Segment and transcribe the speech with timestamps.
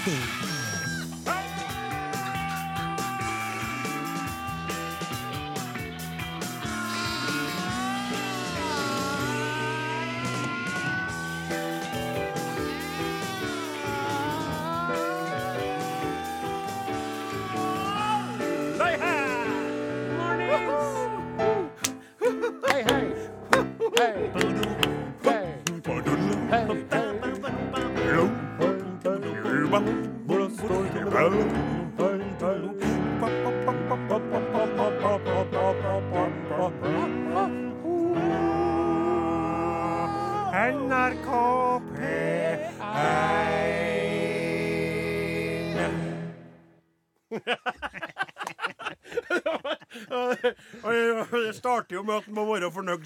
[0.00, 0.39] Are og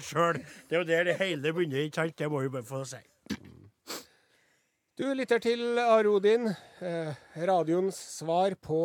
[0.05, 0.39] sjøl.
[0.69, 1.83] Det er jo der det hele begynner.
[1.83, 2.19] ikke sant?
[2.19, 3.01] Det må vi bare få si.
[4.95, 6.45] Du lytter til Arodin,
[6.79, 7.09] eh,
[7.43, 8.77] radioens svar på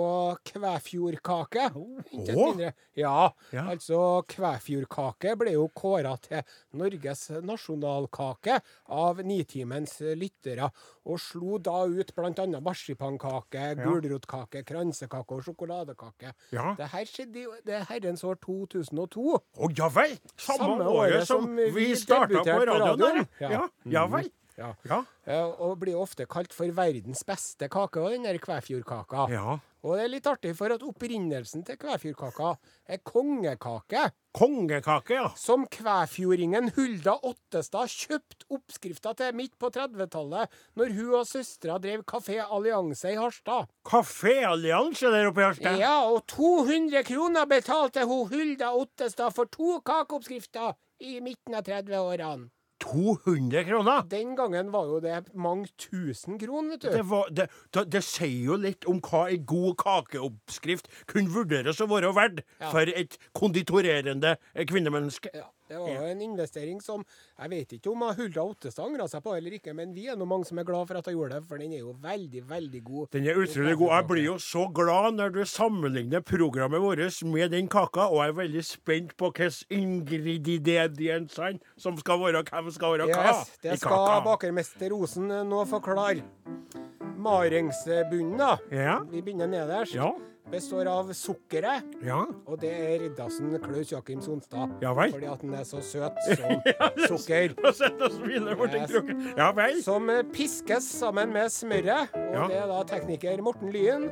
[0.43, 1.69] kvæfjordkake.
[2.11, 2.49] Intet Åh.
[2.49, 2.73] mindre.
[2.97, 3.69] Ja, Ja.
[3.71, 6.43] altså kvæfjordkake ble jo kåra til
[6.75, 10.73] Norges nasjonalkake av Nitimens lyttere,
[11.07, 12.47] og slo da ut bl.a.
[12.61, 16.35] marsipankake, gulrotkake, kransekake og sjokoladekake.
[16.51, 16.75] Ja.
[16.77, 19.39] Det her skjedde i det er herrens år 2002.
[19.61, 20.19] Å ja vel!
[20.37, 22.99] Samme, året som vi starta på radioen.
[22.99, 23.29] radioen.
[23.41, 23.51] Ja.
[23.51, 24.29] Ja, ja vel.
[24.61, 24.75] Ja.
[24.85, 25.01] Ja.
[25.27, 29.27] Eh, Og blir ofte kalt for verdens beste kake, og den der kvæfjordkaka.
[29.33, 29.59] ja.
[29.83, 32.51] Og det er litt artig, for at opprinnelsen til kvæfjordkaka
[32.93, 34.03] er kongekake.
[34.37, 35.31] Kongekake, ja.
[35.41, 42.05] Som kvæfjordingen Hulda Ottestad kjøpte oppskrifta til midt på 30-tallet, når hun og søstera drev
[42.05, 43.73] Kafé Allianse i Harstad.
[43.89, 45.79] Kaféallianse der oppe i Harstad.
[45.81, 52.51] Ja, og 200 kroner betalte hun Hulda Ottestad for to kakeoppskrifter i midten av 30-årene.
[52.81, 54.03] 200 kroner!
[54.11, 56.89] Den gangen var jo det mange tusen kroner, vet du.
[56.97, 61.81] Det, var, det, det, det sier jo litt om hva ei god kakeoppskrift kunne vurderes
[61.85, 62.71] å være verdt Ja.
[62.73, 64.37] for et konditorerende
[64.67, 65.33] kvinnemenneske.
[65.35, 67.05] Ja, det var jo en investering som
[67.39, 70.27] Jeg vet ikke om Hulda Ottestad angra seg på eller ikke, men vi er nå
[70.29, 72.83] mange som er glad for at hun gjorde det, for den er jo veldig, veldig
[72.85, 73.11] god.
[73.15, 73.95] Den er utrolig god.
[73.95, 78.35] Jeg blir jo så glad når du sammenligner programmet vårt med den kaka, og jeg
[78.35, 83.79] er veldig spent på hvilke ingrediensene som skal være hvem skal være hva Yes, det
[83.81, 86.25] skal bakermester Osen nå forklare.
[87.21, 88.57] Marengsbunnen, da.
[88.73, 88.99] Ja.
[89.11, 89.95] Vi begynner nederst.
[89.95, 90.11] Ja.
[90.51, 92.25] Består av sukkeret, Ja.
[92.47, 94.73] og det er Riddarsen Klaus Jakim Sonstad.
[94.83, 95.13] Ja vel.
[95.13, 97.55] Fordi at den er så søt som sukker.
[99.39, 99.79] Ja vel.
[99.85, 102.11] Som eh, piskes sammen med smøret.
[102.15, 102.47] Og Ja.
[102.49, 104.09] det er da tekniker Morten Lyen.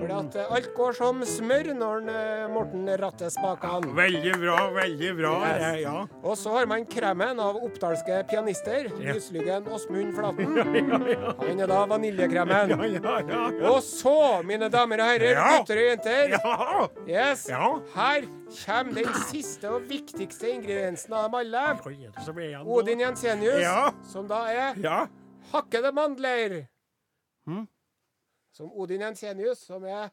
[0.00, 3.92] Fordi at eh, alt går som smør når eh, Morten ratter spakene.
[3.96, 5.34] Veldig bra, veldig bra.
[5.52, 5.80] Yes.
[5.82, 6.06] Ja.
[6.22, 8.88] Og så har man kremen av oppdalske pianister.
[8.98, 9.12] Ja.
[9.12, 10.56] Lyslyggen Åsmund Flaten.
[11.42, 12.72] Han er da vaniljekremen.
[12.72, 13.70] Ja, ja, ja, ja.
[13.74, 14.16] Og så,
[14.46, 15.58] mine damer og herrer, Ja.
[15.82, 16.88] Gutter jenter, Ja.
[17.08, 17.68] yes, Ja.
[17.94, 18.26] her
[18.66, 22.64] kommer den siste og viktigste ingrediensen av dem alle.
[22.66, 23.90] Odin Jensenius, Ja.
[24.12, 25.06] som da er Ja.
[25.52, 26.66] hakkede mandler.
[27.46, 27.66] Hm?
[28.52, 30.10] Som Odin Jensenius, som er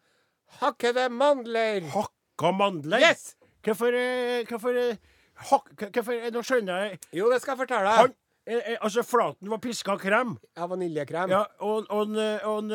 [0.60, 1.82] hakkede mandler.
[1.82, 3.00] Hakka mandler?
[3.00, 3.36] Yes!
[3.64, 4.96] Hvorfor eh, Hvorfor eh,
[5.36, 8.16] hak, Hvorfor eh, Nå skjønner jeg Jo, det skal jeg fortelle deg.
[8.50, 10.34] Eh, eh, Altså, Flaten var piska krem.
[10.58, 11.30] Ja, vaniljekrem.
[11.32, 12.74] Ja, og, og, eh, og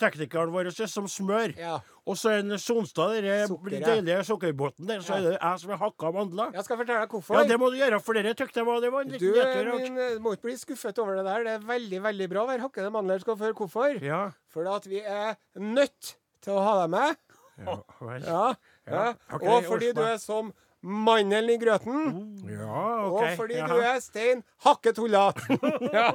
[0.00, 1.54] teknikeren vår er som smør.
[1.58, 1.78] Ja.
[2.06, 5.00] Og så en Sonstad, den deilige sukkerbåten der.
[5.04, 5.18] Så Ja.
[5.18, 6.52] er det jeg som har hakka mandler.
[6.54, 7.34] Jeg skal fortelle deg hvorfor.
[7.40, 9.34] Ja, det må du gjøre, for dere tykte jeg var det var en Du liten
[9.34, 9.78] nedtur.
[9.80, 11.44] min, må ikke bli skuffet over det der.
[11.44, 13.20] Det er veldig veldig bra å være hakkede mandler.
[13.20, 14.02] Skal du høre hvorfor?
[14.02, 14.22] Ja.
[14.48, 17.16] For at vi er nødt til å ha deg med.
[17.60, 18.22] Ja, vel.
[18.24, 18.54] Ja.
[18.88, 18.90] ja.
[18.90, 20.52] Ja, ok, Og fordi du er som
[20.82, 22.12] mandelen i grøten.
[22.48, 23.20] ja OK.
[23.20, 23.66] Og fordi ja.
[23.68, 25.58] du er stein hakketullete.
[25.96, 26.06] ja.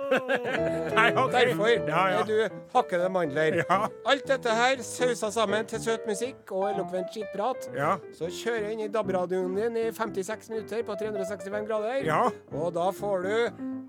[0.96, 1.32] Nei, ok.
[1.36, 2.20] Derfor Ja, ja.
[2.20, 3.60] er du hakkede mandler.
[3.62, 3.80] Ja.
[4.10, 7.70] Alt dette her sausa sammen til søt musikk og elokvent skittprat.
[7.78, 7.96] Ja.
[8.18, 12.02] Så kjører jeg inn i DAB-radioen din i 56 minutter på 365 grader.
[12.08, 12.24] Ja.
[12.54, 13.36] Og da får du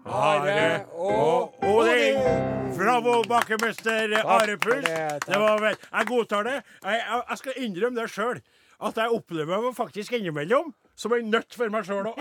[0.07, 2.21] Are og Odin
[2.77, 3.81] fra vår Arepuls
[4.23, 4.63] Are Puls.
[4.63, 5.27] for det, takk.
[5.27, 6.59] Det var vel Jeg godtar det.
[6.85, 8.41] Jeg, jeg, jeg skal innrømme det sjøl.
[8.81, 12.21] At jeg opplever meg faktisk innimellom som en nøtt for meg sjøl òg.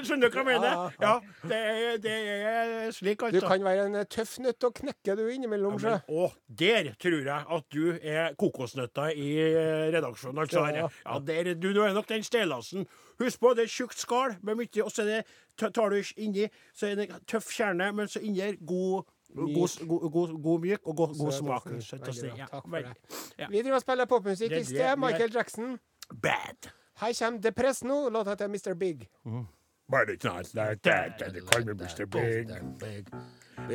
[0.00, 0.94] Skjønner du hva jeg mener?
[1.00, 1.12] Ja,
[1.48, 3.48] det er, det er slik, Du altså.
[3.48, 7.44] kan være en tøff nøtt å knekke du innimellom, Ja, Men, og der tror jeg
[7.58, 10.40] at du er kokosnøtta i eh, redaksjonen.
[10.44, 10.88] Altså, Ja.
[11.04, 12.86] Ja, der, du, du er nok den stelasen.
[13.20, 15.22] Husk på, det er tjukt skall med mye, og så det,
[15.60, 19.04] tar du inni, så er det tøff kjerne, men så inni er god
[19.36, 21.62] God, god, god, god myk og god, god smak.
[21.82, 22.32] Søt og snill.
[22.36, 22.46] Ja,
[22.78, 23.50] det.
[23.50, 24.96] Vi driver og spiller popmusikk i sted.
[24.96, 25.78] Michael Jackson.
[26.22, 26.70] Bad.
[27.00, 28.74] Her kommer Depress nå, låta til Mr.
[28.74, 29.08] Big.
[29.90, 32.06] But it's not like that, that they call me Mr.
[32.06, 33.06] Big.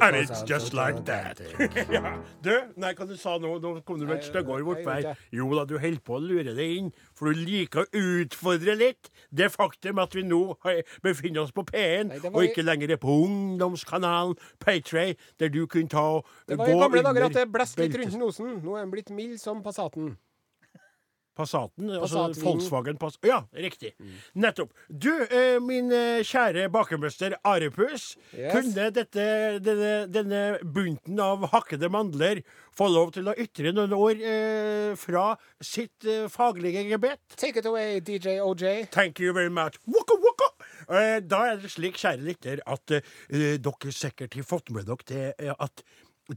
[0.01, 1.39] And it's just like that.
[1.91, 2.17] ja.
[2.43, 3.55] Du, nei, hva du sa nå?
[3.63, 4.85] Nå kom du med et her.
[4.85, 8.75] vet Jo da, du holder på å lure deg inn, for du liker å utfordre
[8.79, 10.41] litt det faktum at vi nå
[11.05, 15.91] befinner oss på P1, Nei, og ikke lenger er på ungdomskanalen Paytray, der du kunne
[15.91, 18.55] ta og gå under Det var i gamle dager at det blåste litt rundt nosen.
[18.65, 20.15] Nå er den blitt mild som Passaten.
[21.35, 23.17] Passaten, altså Volkswagen Pass...
[23.27, 23.93] Ja, riktig.
[24.39, 24.71] Nettopp.
[24.89, 28.51] Du, eh, min eh, kjære bakermester Arepus, Yes.
[28.55, 29.25] kunne dette,
[29.63, 32.41] denne, denne bunten av hakkede mandler
[32.75, 35.29] få lov til å ytre noen ord eh, fra
[35.63, 37.21] sitt eh, faglige gebet?
[37.39, 38.89] Take it away, DJ OJ.
[38.95, 39.79] Thank you very much.
[39.87, 40.49] Waka, waka.
[40.89, 45.31] Eh, da er det slik, kjære lytter, at eh, dere sikkert har fått med dere
[45.39, 45.83] det at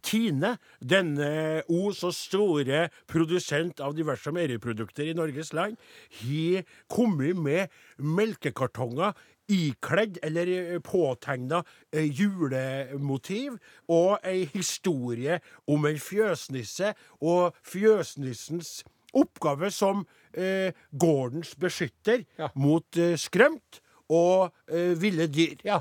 [0.04, 5.78] Tine, denne o så store produsent av diverse meieriprodukter i Norges land,
[6.20, 9.16] har kommet med melkekartonger
[9.48, 13.56] ikledd eller eh, påtegna eh, julemotiv
[13.88, 16.92] og ei historie om en fjøsnisse
[17.24, 18.82] og fjøsnissens
[19.16, 20.04] oppgave som
[20.36, 22.50] eh, gårdens beskytter Ja.
[22.54, 25.56] mot eh, skrømt og eh, ville dyr.
[25.64, 25.80] Ja.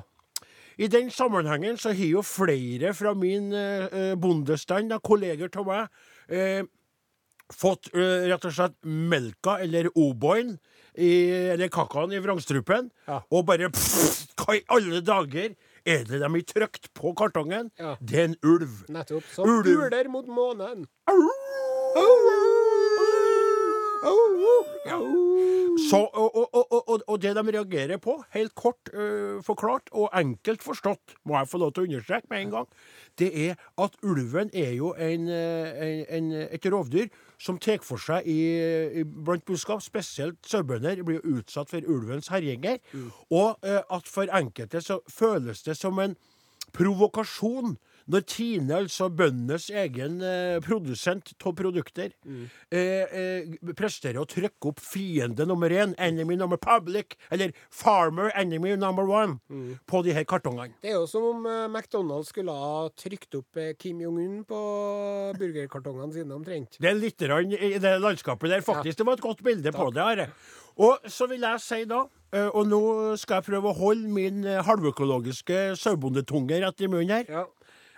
[0.78, 5.88] I den sammenhengen så har jo flere fra min eh, eh, bondestand, kolleger av meg,
[6.30, 6.64] eh,
[7.54, 10.58] fått eh, rett og slett melka, eller O'boyen,
[10.98, 13.22] i- eller kakaen i vrangstrupen, Ja.
[13.32, 17.72] og bare pff, Hva i alle dager er det de har trykt på kartongen?
[17.80, 17.96] Ja.
[18.02, 18.86] Det er en ulv.
[18.90, 19.24] Nettopp.
[19.34, 19.66] Som Ulv.
[19.68, 20.86] uler mot månen.
[25.90, 30.64] Så, og, og, og, og, det de reagerer på, helt kort uh, forklart og enkelt
[30.64, 32.72] forstått, må jeg få lov til å understreke med en gang,
[33.20, 37.08] det er at ulven er jo en, øh, en, en, et rovdyr
[37.42, 38.40] som tar for seg i,
[39.02, 42.78] i blant buskap, spesielt sauebønder blir utsatt for ulvens herjinger.
[43.32, 46.18] Og uh, at for enkelte så føles det som en
[46.78, 47.78] provokasjon
[48.08, 52.14] når Tine, altså bøndenes egen eh, produsent av produkter,
[52.72, 58.76] eh, eh, presterer å trykke opp fiende nummer én, enemy number public, eller farmer enemy
[58.80, 59.40] number one,
[59.88, 60.76] på de her kartongene.
[60.82, 64.62] Det er jo som om eh, McDonald's skulle ha trykt opp eh, Kim Jong-un på
[65.40, 66.80] burgerkartongene sine, omtrent.
[66.80, 68.98] Det er litt i det landskapet der, faktisk.
[69.00, 70.04] Det var et godt bilde på det.
[70.08, 70.30] Are.
[70.78, 72.82] Og så vil jeg si da, eh, og nå
[73.20, 77.32] skal jeg prøve å holde min halvøkologiske sauebondetunge rett i munnen her.
[77.42, 77.46] Ja.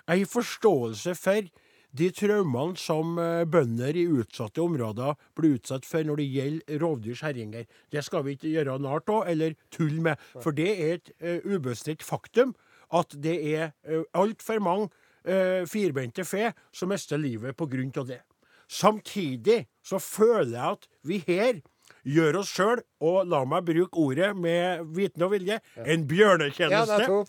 [0.09, 1.49] Har forståelse for
[1.93, 7.21] de traumene som eh, bønder i utsatte områder blir utsatt for når det gjelder rovdyrs
[7.25, 7.67] herjinger.
[7.93, 11.45] Det skal vi ikke gjøre narr av eller tulle med, for det er et uh,
[11.45, 12.55] ubestridt faktum
[12.89, 14.89] at det er uh, altfor mange
[15.29, 18.21] uh, firbente fe som mister livet av det.
[18.69, 21.61] Samtidig så føler jeg at vi her
[22.09, 27.01] gjør oss sjøl, og la meg bruke ordet med viten og vilje, en bjørnetjeneste.
[27.05, 27.19] Ja,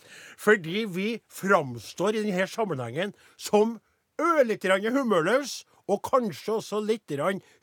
[0.41, 3.77] Fordi vi framstår i denne sammenhengen som
[4.21, 7.11] ørlite grann humørløse, og kanskje også litt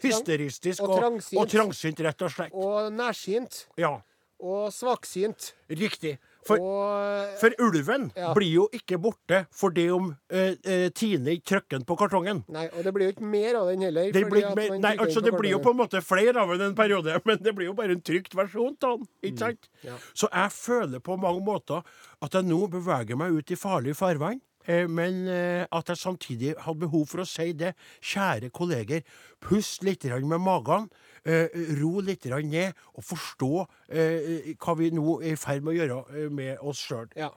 [0.02, 1.40] hysteristisk og og, trangsynt.
[1.40, 2.52] og trangsynt, rett og slett.
[2.52, 3.66] Og nærsynt.
[3.78, 4.00] Ja,
[4.38, 5.54] Og svaksynt.
[5.70, 6.18] riktig.
[6.46, 8.32] For, og for ulven Ja.
[8.34, 12.44] blir jo ikke borte fordi om eh, eh, Tine ikke trykker den på kartongen.
[12.48, 14.12] Nei, og det blir jo ikke mer av den heller.
[14.12, 16.74] Det blir, mer- nei, altså det blir jo på en måte flere av den en
[16.78, 19.08] periode, men det blir jo bare en trygt versjon av den.
[19.22, 19.68] Ikke sant?
[19.84, 19.96] ja.
[20.14, 21.82] Så jeg føler på mange måter
[22.22, 24.40] at jeg nå beveger meg ut i farlig farvann.
[24.66, 27.74] eh, Men eh, at jeg samtidig hadde behov for å si det.
[28.00, 29.02] Kjære kolleger,
[29.40, 30.88] pust litt med magen.
[31.24, 31.48] Eh,
[31.80, 35.98] Ro litt ned, og forstå eh, hva vi nå er i ferd med å gjøre
[36.24, 37.08] eh, med oss sjøl.
[37.16, 37.30] Ja.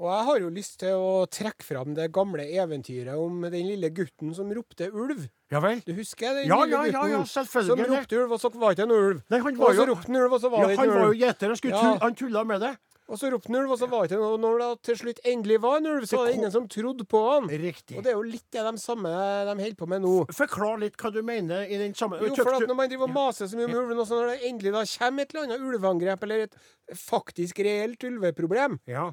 [0.00, 3.90] Og jeg har jo lyst til å trekke fram det gamle eventyret om den lille
[3.92, 5.26] gutten som ropte ulv.
[5.52, 5.82] Ja vel?
[5.84, 7.88] Du husker den Ja, lille ja, ja, gutten ja, som selvfølgelig.
[7.98, 9.20] ropte ulv, og så var det ikke en ulv.
[9.28, 10.94] Nei, han var Og så jo- ropte han ulv, og så var det ikke en
[10.94, 11.98] var jo gjeter og skulle Ja.
[12.00, 12.72] han tulla med det.
[13.10, 14.22] Og så ropte han ulv, og så var det ikke.
[14.22, 17.02] Og når det til slutt endelig var en ulv, så var det ingen som trodde
[17.10, 17.48] på han.
[17.50, 17.96] Riktig.
[17.98, 19.10] Og det er jo litt det de samme
[19.48, 20.12] de holder på med nå.
[20.38, 23.16] Forklar litt hva du mener i den samme Jo, for at når man driver og
[23.16, 25.66] maser så mye om ulven, og så når det endelig da kommer et eller annet
[25.72, 26.54] ulveangrep, eller et
[27.02, 29.08] faktisk reelt ulveproblem, Ja.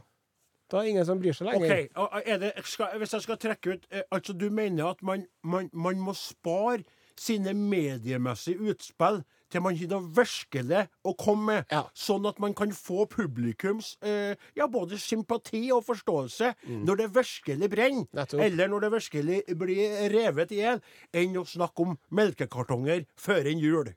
[0.69, 1.89] da er det ingen som bryr seg lenger.
[1.97, 2.21] OK.
[2.27, 5.71] Er det, skal, hvis jeg skal trekke ut eh, Altså, du mener at man, man,
[5.73, 6.83] man må spare
[7.17, 11.83] sine mediemessige utspill til man har noe virkelig å komme med, Ja.
[11.95, 17.69] sånn at man kan få publikums eh, ja, både sympati og forståelse når det virkelig
[17.69, 18.39] brenner, Mm.
[18.43, 20.81] Eller når det virkelig blir revet i hjel,
[21.13, 23.93] enn å snakke om melkekartonger før en jul.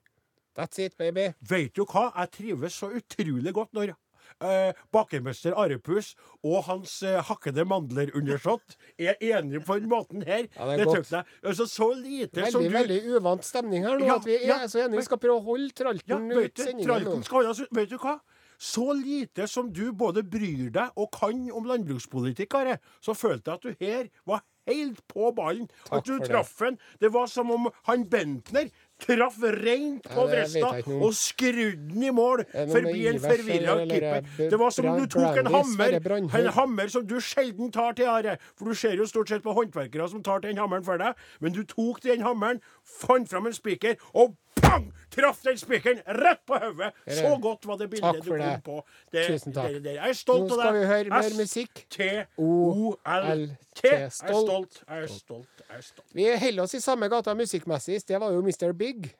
[0.57, 1.33] That's it, baby.
[1.41, 2.13] Vet du hva?
[2.17, 3.95] Jeg trives så utrolig godt når
[4.45, 10.49] eh, bakermester Arepus og hans eh, hakkede mandler-undersått er enige på den måten her.
[10.57, 11.13] Ja, det er godt.
[11.13, 11.25] jeg.
[11.45, 14.09] Altså, så lite som Veldig, du veldig uvant stemning her nå.
[14.09, 15.01] Ja, at vi er ja, så enige.
[15.03, 17.71] Vi skal prøve å holde tralten ja, ut sendingen nå.
[17.81, 18.21] Vet du hva?
[18.61, 23.57] så lite som du både bryr deg og kan om landbrukspolitikk, Are, så følte jeg
[23.57, 25.69] at du her var helt på ballen.
[25.87, 26.43] Takk at du for det.
[26.67, 26.77] han.
[27.01, 28.69] Det var som om han Bentner
[29.03, 34.29] traff rent på vresta og skrudde den i mål forbi en forvirra keeper.
[34.51, 35.99] Det var som om du tok en hammer,
[36.41, 38.37] en hammer som du sjelden tar til, Are.
[38.59, 41.19] For du ser jo stort sett på håndverkere som tar til den hammeren for deg.
[41.41, 44.93] Men du tok den hammeren, fant fram en spiker, og pang!
[45.11, 46.93] Traff den spikeren rett på hodet.
[47.09, 48.63] Så godt var det bildet du kom det.
[48.65, 48.77] på.
[49.13, 49.73] Det, Tusen takk.
[49.83, 50.61] det- Jeg er stolt Nå av deg.
[50.65, 51.87] skal vi høre mer musikk.
[51.91, 53.83] S-T-O-L-T.
[53.89, 54.83] Jeg er stolt.
[54.89, 55.65] Jeg er stolt.
[55.69, 56.15] Jeg er stolt.
[56.15, 58.01] Vi holder oss i samme gata musikkmessig.
[58.07, 58.73] Det var jo Mr.
[58.73, 59.11] Big.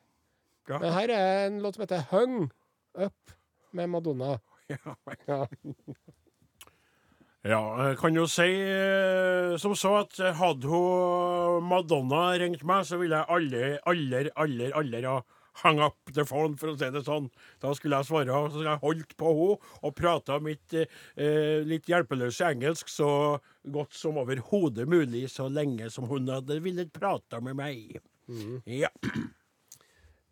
[0.69, 0.77] Ja.
[0.77, 2.51] Men her er en låt som heter Hung
[2.95, 3.13] Up
[3.73, 4.37] med Madonna.
[4.69, 4.95] Ja,
[5.27, 5.45] Ja.
[7.41, 12.99] Ja, jeg kan jo si eh, som så at hadde hun Madonna ringt meg, så
[13.01, 15.21] ville jeg aller, aller, aller, aller ha
[15.63, 17.27] hang up the phone, for å si det sånn.
[17.61, 21.89] Da skulle jeg svare, og så jeg holdt på henne og prata mitt eh, litt
[21.91, 23.11] hjelpeløse engelsk så
[23.73, 27.99] godt som overhodet mulig, så lenge som hun hadde villet prate med meg.
[28.69, 28.93] Ja.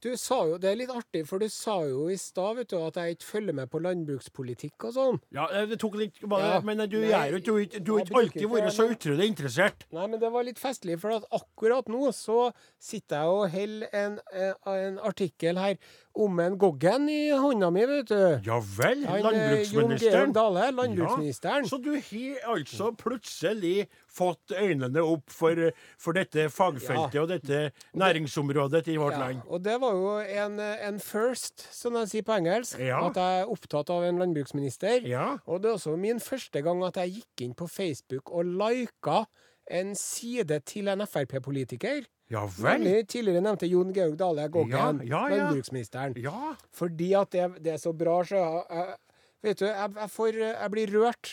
[0.02, 3.18] Du sa jo, Det er litt artig, for du sa jo i stad at jeg
[3.18, 5.20] ikke følger med på landbrukspolitikk og sånn.
[5.36, 6.60] ja, eh, det tok litt bare, Ja.
[6.62, 9.84] Men du Nei, er jo ikke- du, du har ikke alltid vært så utrolig interessert.
[9.92, 13.88] Nei, men det var litt festlig, for at akkurat nå så sitter jeg og holder
[13.94, 15.76] en, en, en artikkel her
[16.16, 18.40] om en Goggen i hånda mi, vet du.
[18.46, 20.34] Ja vel, Han, eh, Jon Georg landbruksministeren.
[20.34, 21.68] Dale, landbruksministeren.
[21.70, 25.56] Så du har altså plutselig fått øynene opp for,
[26.02, 27.22] for dette fagfeltet Ja.
[27.22, 29.42] og dette næringsområdet i vårt Ja, land?
[29.48, 32.80] og det var jo en, en first, som de sier på engelsk.
[32.80, 33.06] Ja.
[33.08, 35.06] At jeg er opptatt av en landbruksminister.
[35.08, 35.38] Ja.
[35.46, 39.24] Og det er også min første gang at jeg gikk inn på Facebook og lika
[39.70, 42.02] en side til en Frp-politiker.
[42.30, 42.84] Ja vel?
[42.84, 46.14] Nemlig tidligere nevnte Jon Georg Dale Goggen, Ja, ja, landbruksministeren.
[46.22, 46.54] Ja.
[46.78, 48.98] Fordi at det, det er så bra, så jeg,
[49.40, 51.30] Vet du, jeg, jeg, får, jeg blir rørt.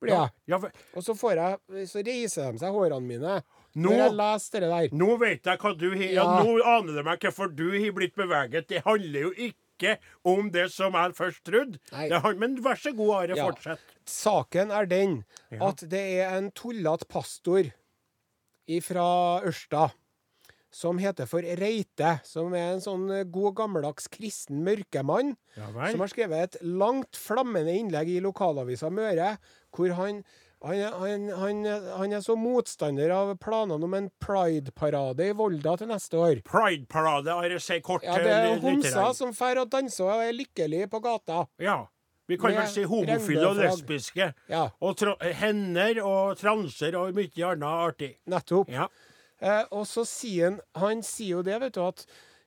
[0.00, 0.72] Blir jeg.
[0.96, 3.38] Og så får jeg Så reiser de seg, hårene mine,
[3.76, 4.96] Nå- når jeg leser det der.
[4.96, 6.26] Nå vet jeg hva du har ja.
[6.42, 8.68] Nå aner det meg hvorfor du har blitt beveget.
[8.70, 11.78] Det handler jo ikke om det som jeg først trodde.
[12.40, 13.84] Men vær så god, Are, fortsett.
[14.08, 15.20] Saken er den
[15.60, 17.70] at det er en tullete pastor
[18.82, 19.08] fra
[19.46, 19.88] Ørsta
[20.70, 26.00] som heter for Reite, som er en sånn eh, god gammeldags kristen mørkemann, Ja som
[26.04, 29.36] har skrevet et langt, flammende innlegg i lokalavisa Møre,
[29.74, 30.22] hvor han
[30.58, 31.58] han, han, han,
[32.00, 36.40] han er så motstander av planene om en prideparade i Volda til neste år.
[36.42, 38.64] Pride-parade, jeg si kort Ja, Det er lytterne.
[38.64, 41.44] homser som drar og danser og er lykkelige på gata.
[41.62, 41.84] Ja.
[42.28, 44.32] Vi kan vel si homofile og lesbiske.
[44.50, 44.98] Ja, Og
[45.38, 48.10] hender og transer og mye annet artig.
[48.26, 48.68] nettopp.
[48.68, 48.88] Ja.
[49.40, 52.06] Eh, og så sier han Han sier jo det, vet du, at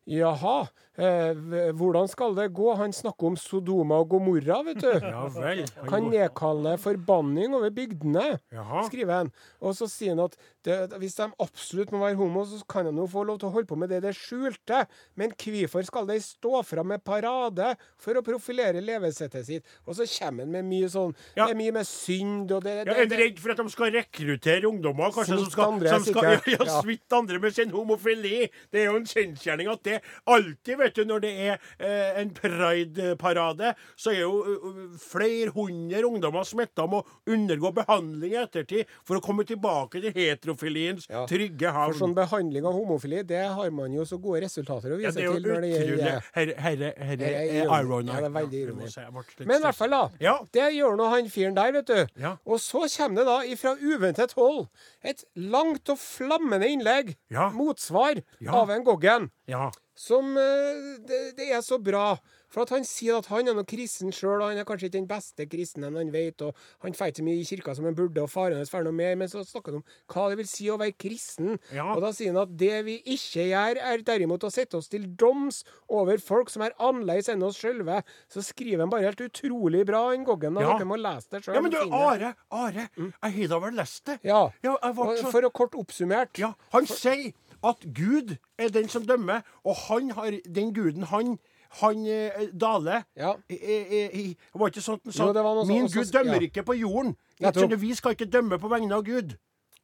[0.10, 0.66] Jaha,
[1.02, 2.70] eh, hvordan skal det gå?
[2.80, 4.90] Han snakker om Sodoma og Gomorra, vet du.
[5.14, 5.64] ja vel.
[5.90, 8.86] Kan nedkalle forbanning over bygdene, Jaha.
[8.90, 9.32] skriver han.
[9.62, 12.94] Og så sier han at det, hvis de absolutt må være homo, så kan de
[13.02, 14.84] jo få lov til å holde på med det det skjulte.
[15.18, 19.66] Men hvorfor skal de stå fram med parade for å profilere levesettet sitt?
[19.88, 21.48] Og så kommer han med mye sånn Ja.
[21.48, 23.74] Det er mye med synd og det, Ja, det, er du redd for at de
[23.74, 25.10] skal rekruttere ungdommer?
[25.16, 26.78] Kanskje som skal, andre, som skal ja, ja, Ja.
[26.84, 28.46] smitte andre med sin homofili?
[28.72, 29.98] Det er jo en kjensgjerning at det
[30.30, 36.02] alltid, vet du, når det er eh, en pride-parade, så er jo uh, flere hundre
[36.08, 41.26] ungdommer smitta og må undergå behandling i ettertid for å komme tilbake til heterofiliens Ja.
[41.30, 45.12] trygge For sånn behandling av homofili, det har man jo så gode resultater å vise
[45.16, 45.22] til.
[45.22, 46.12] Ja, det er jo til utrolig.
[46.36, 47.82] Herre, herre, herre Det er er ironi.
[47.82, 48.08] ironi.
[48.12, 48.82] Ja, det er veldig Ja, ironi.
[48.82, 50.02] må si, jeg ble litt Men i hvert fall, da.
[50.20, 50.36] Ja.
[50.52, 52.08] Det gjør nå han fyren der, vet du.
[52.22, 52.36] Ja.
[52.46, 54.68] Og så kommer det da ifra uventet hold
[55.04, 57.50] et langt og flammende innlegg, Ja.
[57.50, 59.30] motsvar, av en Goggen.
[59.48, 59.70] Ja.
[60.02, 62.16] Som eh, det, det er så bra.
[62.52, 64.98] For at han sier at han er noe kristen sjøl, og han er kanskje ikke
[64.98, 68.20] den beste kristne han vet, og han ikke så mye i kirka som han burde,
[68.26, 70.68] og faren hans får noe mer, men så snakker han om hva det vil si
[70.68, 71.54] å være kristen.
[71.72, 71.86] Ja.
[71.94, 75.06] Og da sier han at det vi ikke gjør, er derimot å sette oss til
[75.22, 78.02] doms over folk som er annerledes enn oss sjølve.
[78.32, 80.60] Så skriver han bare helt utrolig bra, han Goggen.
[80.60, 80.74] og Ja.
[80.76, 81.56] Dere må lese det sjøl.
[81.56, 84.18] ja, men du, Are, Are, jeg har da vel lest det?
[84.28, 84.42] Ja.
[84.66, 87.32] Ja, For å kort oppsummert Ja, Han sier
[87.64, 91.38] at Gud er den som dømmer, og han har den guden han
[91.80, 93.34] han eh, Dale Ja.
[93.50, 96.48] eh, eh, Var ikke sånn han sa Jo, det Min sånn- Gud dømmer ja.
[96.50, 97.16] ikke på jorden.
[97.40, 99.38] Skjønner, vi skal ikke dømme på vegne av Gud.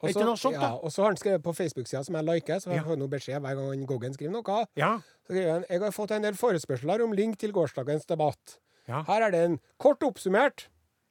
[0.04, 0.74] Er ikke noe sånt, ja, da?
[0.84, 2.84] og så har han skrevet på Facebook-sida som jeg liker, så jeg Ja.
[2.84, 4.66] får noe beskjed hver gang Goggen skriver noe.
[4.76, 4.98] Ja.
[5.26, 8.60] Så skriver han Jeg har fått en del forespørsler om link til gårsdagens debatt.
[8.88, 9.04] Ja.
[9.04, 9.60] Her er den.
[9.80, 10.68] Kort oppsummert.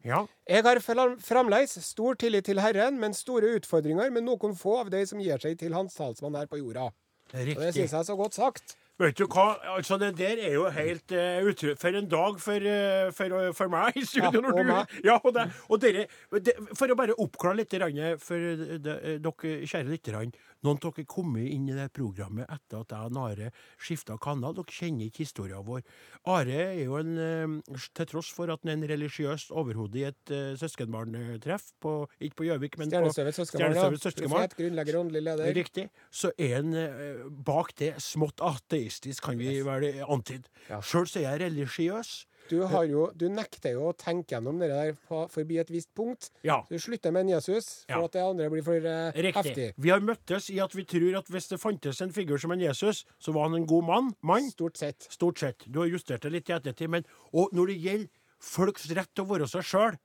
[0.06, 0.22] Ja.
[0.46, 5.02] Jeg har fremdeles stor tillit til Herren, men store utfordringer med noen få av de
[5.08, 6.92] som gir seg til hans talsmann her på jorda.
[7.34, 7.56] Riktig.
[7.58, 8.76] Og det syns jeg er så godt sagt.
[8.96, 11.74] Vet du hva, altså det der er jo helt uh, utro...
[11.76, 14.40] For en dag for, uh, for, uh, for meg i studio.
[14.40, 14.94] Ja, og du, meg.
[15.04, 17.76] ja, og, det, og dere, det, For å bare oppklare litt
[18.24, 18.40] for
[18.86, 19.26] dere
[19.68, 20.32] kjære lytterne.
[20.64, 24.54] Noen av dere kom inn i det programmet etter at jeg og Are skifta kanal.
[24.56, 25.82] Dere kjenner ikke historien vår.
[26.32, 30.06] Are er jo en, eh, til tross for at han er en religiøs overhode i
[30.08, 33.40] et uh, søskenbarntreff, på, ikke på Gjøvik, men på Stjernestøvets
[34.08, 34.46] søskenbarn.
[34.46, 35.52] Profet, grunnlegger, åndelig leder.
[35.56, 35.88] Riktig.
[36.10, 40.50] Så er han eh, bak det smått ateistisk, kan vi vel antyde.
[40.70, 40.80] Ja.
[40.84, 42.16] Sjøl så er jeg religiøs.
[42.50, 44.94] Du, har jo, du nekter jo å tenke gjennom det der
[45.32, 46.30] forbi et visst punkt.
[46.46, 46.60] Ja.
[46.70, 48.04] Du slutter med en Jesus for Ja.
[48.04, 49.72] at det andre blir for uh, heftig.
[49.76, 52.60] Vi har møttes i at vi tror at hvis det fantes en figur som en
[52.62, 54.14] Jesus, så var han en god mann.
[54.22, 54.50] mann.
[54.50, 55.08] Stort sett.
[55.10, 55.66] Stort sett.
[55.66, 56.90] Du har justert det litt i ettertid.
[56.90, 58.08] Men og når det gjelder
[58.40, 59.96] folks rett til å være seg sjøl,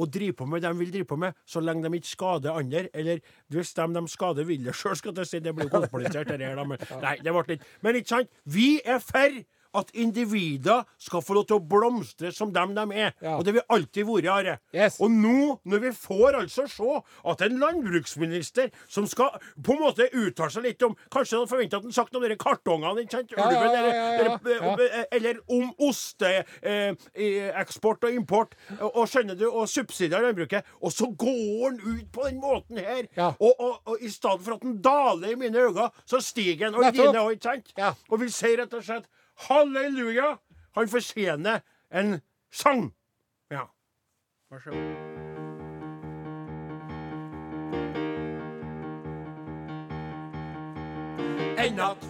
[0.00, 2.56] og drive på med det de vil drive på med, så lenge de ikke skader
[2.56, 3.18] andre, eller
[3.52, 5.40] hvis de, de skader vil det sjøl, skal jeg si.
[5.44, 6.60] Det blir komplisert, dette her.
[6.64, 8.30] Men, nei, det ble litt Men ikke sant?
[8.44, 9.40] Vi er for
[9.76, 13.10] at individer skal få lov til å blomstre som dem de er.
[13.22, 13.36] Ja.
[13.36, 14.56] Og det vil alltid være.
[14.74, 15.00] Yes.
[15.00, 16.90] Og nå, når vi får altså se
[17.30, 19.28] at en landbruksminister som skal
[19.62, 22.28] på en måte uttale seg litt om Kanskje han forventa at han sagt noe om
[22.30, 23.30] de kartongene, ikke sant?
[23.34, 23.74] Ulven, ja, ja,
[24.20, 30.62] eller, eller, eller om osteeksport og import, og, og skjønner du, og subsidier i landbruket.
[30.80, 33.02] Og så går han ut på den måten her.
[33.38, 36.78] Og, og, og i stedet for at han daler i mine øyne, så stiger han.
[36.78, 37.66] Og i dine òg, ikke sant?
[38.10, 39.06] Og vil si rett og slett
[39.48, 40.36] halleluja!
[40.74, 42.20] Han fortjener en
[42.52, 42.94] sang.
[43.50, 43.66] Ja.
[44.50, 45.30] Vær så god.
[51.60, 52.06] En natt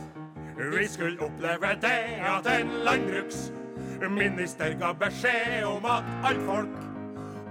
[0.76, 6.76] vi skulle oppleve det at en landbruksminister ga beskjed om at alle folk,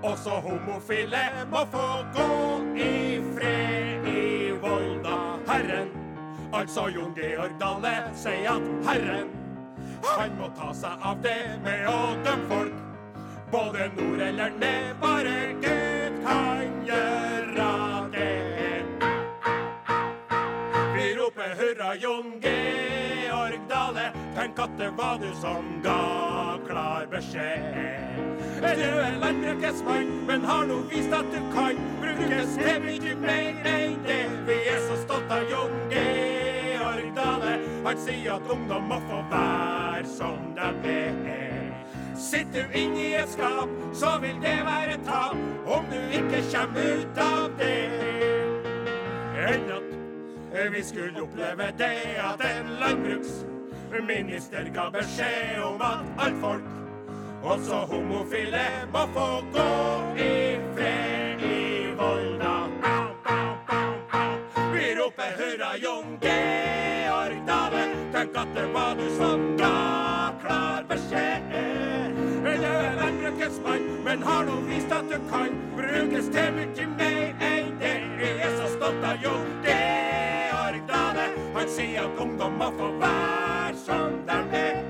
[0.04, 2.30] også homofile, må få gå
[2.78, 5.18] i fred i Volda.
[5.48, 5.90] Herren,
[6.54, 9.39] altså Jon Georg Dale, sier at Herren,
[10.04, 12.86] han må ta seg av det med å dømme folk.
[13.52, 17.70] Både nord eller ned, bare Gud kan gjøre
[18.14, 18.84] det.
[20.94, 24.12] Vi roper hurra, Jon Georg Dale.
[24.36, 28.22] Tenk at det var du som ga klar beskjed.
[28.60, 33.70] Du er landbrukets mann, men har nå vist at du kan brukes til mye mer
[33.74, 34.24] enn det.
[34.46, 35.89] Vi er så stolte av Jon.
[37.90, 41.72] Han sier at ungdom må få være som de er.
[42.16, 47.18] Sitter du inni et skap, så vil det være tap om du ikke kommer ut
[47.24, 47.90] av det.
[49.48, 49.90] En natt
[50.76, 51.98] vi skulle oppleve det
[52.28, 56.72] at en landbruksminister ga beskjed om at alt folk,
[57.42, 59.70] også homofile, må få gå
[60.30, 60.34] i
[60.78, 61.62] fred i
[61.98, 62.58] Volda.
[64.74, 66.69] Vi roper hurra, Georg Dale.
[68.20, 69.76] Tenk at det var du som ga
[70.42, 71.54] klar beskjed.
[72.44, 77.46] Du er landbrukets mann, men har nå vist at du kan brukes til mye mer
[77.52, 77.94] enn det.
[78.20, 81.30] Vi er så stolt av Jon Georg Dale.
[81.56, 84.84] Han sier at ungdom må få være som de er.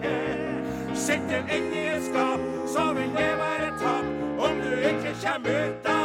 [0.98, 5.99] Sitter inni et skap, så vil det være tap om du ikke kommer ut av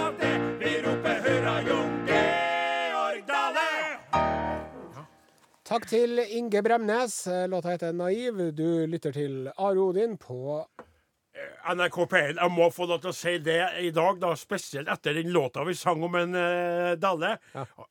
[5.74, 7.14] Takk til Inge Bremnes.
[7.50, 8.50] Låta heter 'Naiv'.
[8.54, 10.62] Du lytter til Are Odin på
[11.66, 12.38] NRK P1.
[12.42, 15.64] Jeg må få lov til å si det i dag, da, spesielt etter den låta
[15.66, 17.32] vi sang om en uh, Dalle.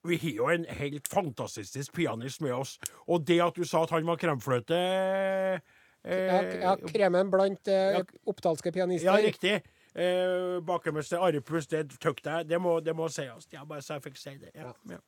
[0.08, 2.80] Vi har jo en helt fantastisk pianist med oss.
[3.08, 5.60] Og det at du sa at han var kremfløte eh,
[6.08, 9.12] ja, ja, kremen blant eh, oppdalske pianister.
[9.12, 9.60] Ja, riktig.
[9.92, 12.48] Eh, Bakermester Arepus, det tøkk deg.
[12.48, 13.52] Det må, det må sies.
[13.52, 14.56] Ja, bare så jeg fikk si det.
[14.56, 14.72] Ja.
[14.88, 15.04] Ja.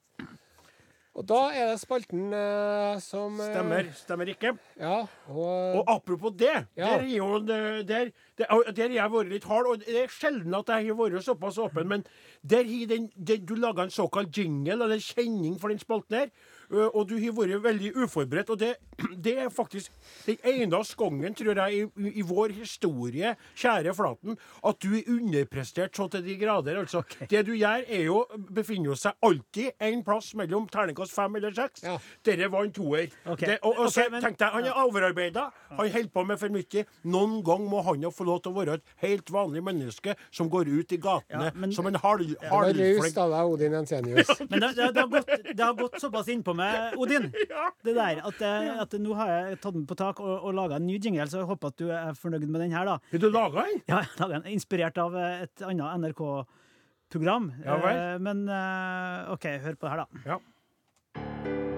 [1.15, 3.88] Og da er det spalten eh, som eh, Stemmer.
[3.95, 4.51] Stemmer ikke.
[4.82, 4.97] Ja,
[5.32, 6.89] og, Og apropos det, Ja.
[6.97, 9.69] der er jo der, der, der har jeg vært litt hard.
[9.71, 12.04] Og det er sjelden at jeg har vært såpass åpen, men
[12.43, 16.30] der har den, den, du laga en såkalt jingle, eller kjenning for den spalten her.
[16.71, 18.49] Ø, Og du har vært veldig uforberedt.
[18.49, 18.75] Og det,
[19.25, 19.91] det er faktisk
[20.25, 25.95] den eneste gangen, tror jeg, i, i vår historie, kjære Flaten, at du er underprestert
[25.95, 26.80] så til de grader.
[26.82, 28.21] Altså, det du gjør, er jo
[28.56, 31.84] befinner seg alltid en plass mellom terningkast fem eller seks.
[31.86, 31.97] Ja.
[32.25, 33.10] Dere var en toer.
[33.25, 33.54] Okay.
[33.54, 35.45] Det, og, og så Ok, men- tenkte jeg, Han er overarbeida.
[35.69, 36.86] Han holder på med for mye.
[37.04, 40.49] Noen gang må han jo få lov til å være et helt vanlig menneske som
[40.49, 43.75] går ut i gatene Ja, men- som en halv, det var raust av deg, Odin
[43.80, 44.32] Jensenius.
[44.49, 47.29] Men det, det, det, har gått, det har gått såpass innpå meg, Odin,
[47.85, 48.41] det der, at,
[48.85, 51.43] at nå har jeg tatt den på tak og, og laga en ny jingle, så
[51.43, 52.97] jeg håper at du er fornøyd med den her, da.
[53.11, 53.83] Har du laga en?
[53.91, 57.51] Ja, jeg en inspirert av eh, et annet NRK-program.
[57.65, 57.79] Ja.
[57.93, 60.25] Eh, Men eh, OK, hør på det her, da.
[60.33, 61.74] Ja.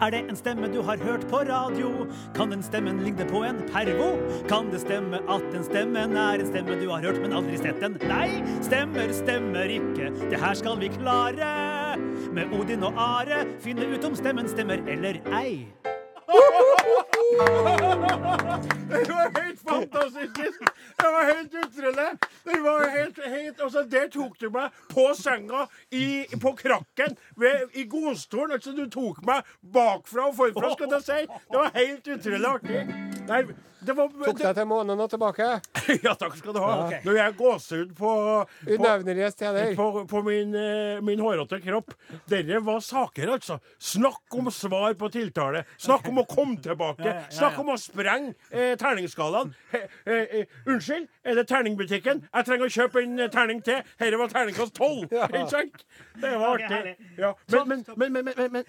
[0.00, 2.06] Er det en stemme du har hørt på radio?
[2.36, 4.12] Kan den stemmen ligne på en pervo?
[4.50, 7.80] Kan det stemme at den stemmen er en stemme du har hørt, men aldri sett
[7.82, 7.98] den?
[8.10, 10.10] Nei, stemmer stemmer ikke.
[10.30, 11.54] Det her skal vi klare.
[12.32, 15.66] Med Odin og Are finne ut om stemmen stemmer eller ei.
[18.90, 20.36] Det var helt fantastisk!
[20.96, 22.10] Det var helt utrolig!
[22.44, 27.66] Det var helt, helt altså Der tok du meg på senga, i, på krakken, ved,
[27.74, 28.52] i godstolen.
[28.58, 29.42] Altså, du tok meg
[29.74, 31.20] bakfra og forfra, skal jeg si.
[31.50, 32.84] Det var helt utrolig artig.
[33.30, 33.42] Nei,
[33.86, 35.50] var, Tok deg til månedene tilbake?
[36.06, 36.72] ja, takk skal du ha.
[36.92, 37.00] Ja.
[37.06, 38.14] Når jeg gåsehud på
[38.66, 39.74] Unevnelige steder.
[39.78, 40.54] På, på min,
[41.06, 41.94] min hårete kropp.
[42.30, 43.60] Dette var saker, altså.
[43.78, 45.64] Snakk om svar på tiltale.
[45.78, 47.14] Snakk om å komme tilbake.
[47.32, 49.54] Snakk om å sprenge eh, terningsskalaen.
[49.70, 52.22] Eh, eh, unnskyld, er det terningbutikken?
[52.26, 53.82] Jeg trenger å kjøpe en terning til.
[54.00, 55.06] Dette var terningkast tolv.
[55.12, 55.84] Ikke sant?
[56.20, 56.96] Det var artig.
[57.68, 58.64] Men, men, men,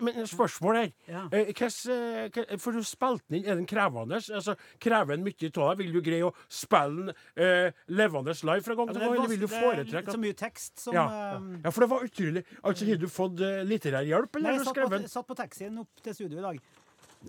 [0.00, 2.56] men, spørsmål her.
[2.58, 3.50] For du spilte den inn.
[3.50, 4.20] Er den krevende?
[4.40, 5.80] Altså, krever den mye av deg?
[5.82, 7.14] Vil du greie å spille den
[7.46, 10.14] eh, levende live fra gang til gang, eller vil du foretrekke at...
[10.16, 11.06] så mye tekst som ja.
[11.36, 12.44] eh, ja, for det var utrolig.
[12.62, 15.38] Altså, Har du fått uh, litterær hjelp, Nei, eller jeg du satt på, satt på
[15.38, 16.62] taxien opp til studio i dag.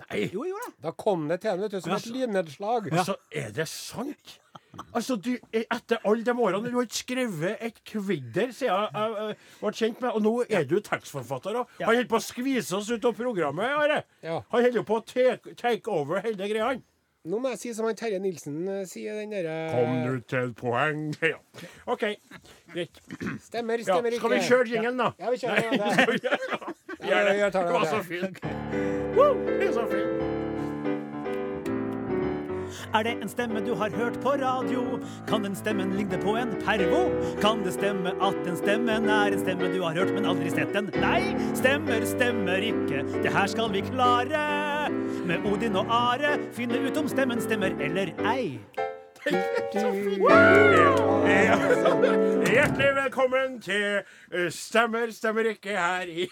[0.02, 0.72] Nei, Jo, jo, gjorde.
[0.84, 2.88] Da kom det til henne, som et lynnedslag.
[2.94, 4.38] altså, er det sant?
[4.96, 9.16] Altså, du, eh, Etter alle de årene Du har ikke skrevet et kvidder siden jeg
[9.18, 11.58] jeg, ble kjent med Og nå er du tekstforfatter.
[11.60, 11.90] Og Ja.
[11.90, 13.76] Han holder på å skvise oss ut av programmet.
[13.82, 14.04] Are.
[14.24, 14.40] Ja.
[14.54, 16.72] Han holder på å take, take over hele greia.
[17.22, 20.54] Nå må jeg si som han Terje Nilsen eh, sier, den derre Kom du til
[20.58, 21.12] poeng?
[21.32, 21.38] Ja.
[21.86, 22.08] OK,
[22.74, 22.98] greit.
[23.46, 24.24] Stemmer, Ja, stemmer ikke.
[24.24, 25.12] skal vi kjøre jingelen, da?
[25.22, 26.10] Ja, vi kjører Nei, den.
[26.16, 26.58] vi gjøre det?
[27.06, 27.38] Ja, det.
[27.38, 28.42] Det det, var så fint.
[29.14, 30.22] Woo, Det er så fint.
[32.92, 34.82] Er det en stemme du har hørt på radio?
[35.30, 37.04] Kan den stemmen ligne på en pervo?
[37.44, 40.74] Kan det stemme at den stemmen er en stemme du har hørt, men aldri sett
[40.76, 40.90] den?
[41.00, 43.06] Nei, stemmer, stemmer ikke.
[43.22, 44.44] Det her skal vi klare.
[45.32, 48.58] Med Odin og Are finne ut om stemmen stemmer eller ei.
[52.52, 56.26] Hjertelig velkommen til eh, Stemmer, stemmer ikke her i,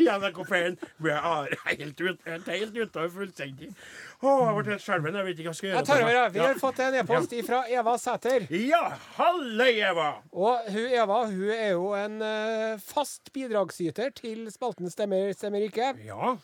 [0.00, 0.80] i NRK P1.
[1.04, 3.70] Vi er helt, ut, helt utover fullstendig.
[4.18, 5.20] Å, jeg ble helt skjelven.
[5.20, 5.78] Jeg vet ikke hva jeg skal gjøre.
[5.78, 6.26] Jeg tar over, ja.
[6.34, 6.50] Vi Ja.
[6.50, 8.48] har fått en e-post fra Eva Sæter.
[8.66, 8.84] Ja,
[9.20, 10.10] halløy, Eva.
[10.32, 15.94] Og hun Eva hun er jo en eh, fast bidragsyter til spalten Stemmer, stemmer ikke.
[16.08, 16.34] Ja.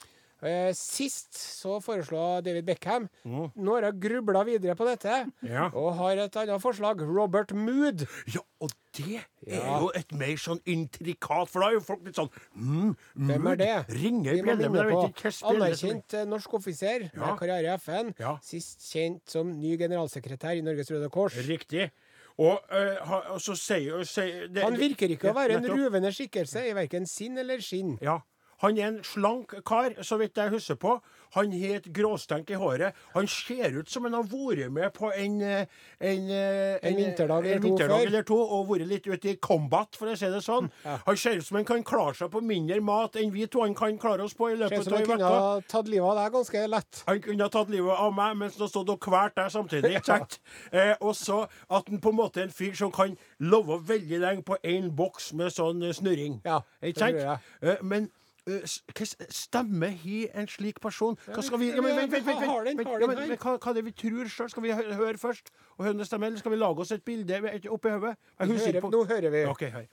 [0.44, 3.06] Eh, sist så foreslo David Beckham.
[3.24, 5.70] Nå har jeg grubla videre på dette, Ja.
[5.72, 7.00] og har et annet forslag.
[7.00, 8.04] Robert Mood.
[8.28, 9.80] ja, og det er Ja.
[9.80, 13.56] jo et mer sånn intrikat, for da er jo folk litt sånn mm, Hvem er
[13.56, 13.86] det?
[13.88, 17.26] Ringer Vi bjellene, bjelle, men jeg vet ikke anerkjent eh, norsk offiser Ja.
[17.30, 18.14] med karriere i FN.
[18.18, 18.36] Ja.
[18.42, 21.34] Sist kjent som ny generalsekretær i Norges Røde Kors.
[21.48, 21.90] Riktig.
[22.36, 26.68] Og, øh, og så sier, sier det, Han virker ikke å være en ruvende skikkelse
[26.68, 27.96] i verken sinn eller skinn.
[28.02, 28.18] Ja.
[28.64, 30.96] Han er en slank kar, så vidt jeg husker på.
[31.34, 32.94] Han har et gråstenk i håret.
[33.14, 35.68] Han ser ut som han har vært med på en En,
[36.00, 40.12] en, En vinterdag eller en vinterdag eller to og vært litt ute i combat, for
[40.12, 40.70] å si det sånn.
[40.84, 43.74] Han ser ut som han kan klare seg på mindre mat enn vi to han
[43.76, 46.18] kan klare oss på i løpet av som av han kunne ha tatt livet av
[46.20, 47.04] deg ganske lett.
[47.10, 49.94] Han kunne ha tatt livet av meg mens han stod og kvalte deg samtidig.
[49.98, 50.40] ikke sant?
[50.72, 54.20] Eh, og så at han på en måte er en fyr som kan love veldig
[54.22, 56.40] lenge på én boks med sånn eh, snurring.
[56.46, 57.42] Ja, ikke sant?
[57.62, 58.10] Eh, men
[58.50, 61.18] eh, hva stemme har en slik person?
[61.26, 62.38] Hva skal vi ja, men, vent, vent, vent,
[62.76, 64.52] vent, hva, hva er det vi tror sjøl?
[64.52, 67.92] Skal vi høre først og høre stemme, eller skal vi lage oss et bilde oppi
[67.94, 68.16] hodet?
[68.40, 69.44] Hører, nå hører vi.
[69.50, 69.92] Okay, hør.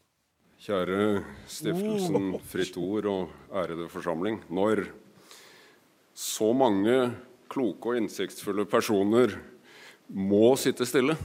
[0.61, 4.43] Kjære stiftelsen Fritt Ord og ærede forsamling.
[4.53, 4.83] Når
[6.13, 6.97] så mange
[7.49, 9.33] kloke og innsiktsfulle personer
[10.13, 11.15] må sitte stille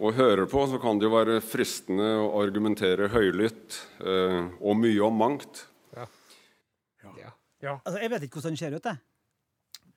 [0.00, 5.02] og høre på, så kan det jo være fristende å argumentere høylytt eh, og mye
[5.04, 5.64] om mangt.
[7.62, 7.78] Ja.
[7.84, 8.96] Altså, jeg vet ikke hvordan den ser ut, jeg.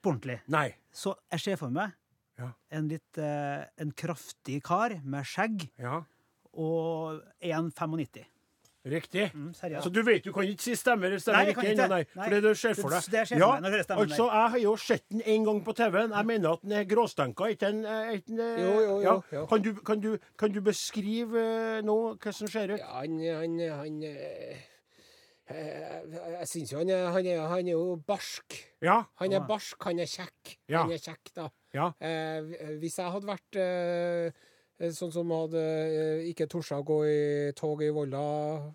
[0.02, 0.40] På ordentlig.
[0.52, 0.74] Nei.
[0.92, 1.92] Så jeg ser for meg
[2.38, 2.50] Ja.
[2.70, 6.02] en litt eh, en kraftig kar med skjegg Ja.
[6.52, 8.24] og 1,95.
[8.84, 9.30] Riktig.
[9.32, 9.82] Mm, seriøst.
[9.86, 11.70] Så du vet du kan ikke si stemmer eller stemmer Nei, ikke ikke.
[11.72, 12.04] ennå, nei.
[12.04, 12.24] Nei.
[12.26, 13.00] For det du ser for deg.
[13.08, 16.10] Det- det ja, for altså, jeg har jo sett den en gang på TV-en.
[16.12, 19.22] Jeg mener at den er gråstenka, ikke en, eh, ikke en eh, Jo, jo, jo,
[19.32, 19.46] ja.
[19.46, 22.78] Kan, du, kan, du, kan du beskrive eh, nå hva som ser ut?
[22.78, 24.02] Ja, han han, han
[25.50, 28.56] Jeg syns jo han er, han, er, han er jo barsk.
[28.84, 29.02] Ja.
[29.20, 30.54] Han er barsk, han er kjekk.
[30.72, 30.84] Ja.
[30.84, 31.48] Han er kjekk, da.
[31.76, 31.90] ja.
[32.00, 34.44] Eh, hvis jeg hadde vært eh,
[34.92, 38.20] sånn som hadde eh, ikke torsa å gå i tog i Volda,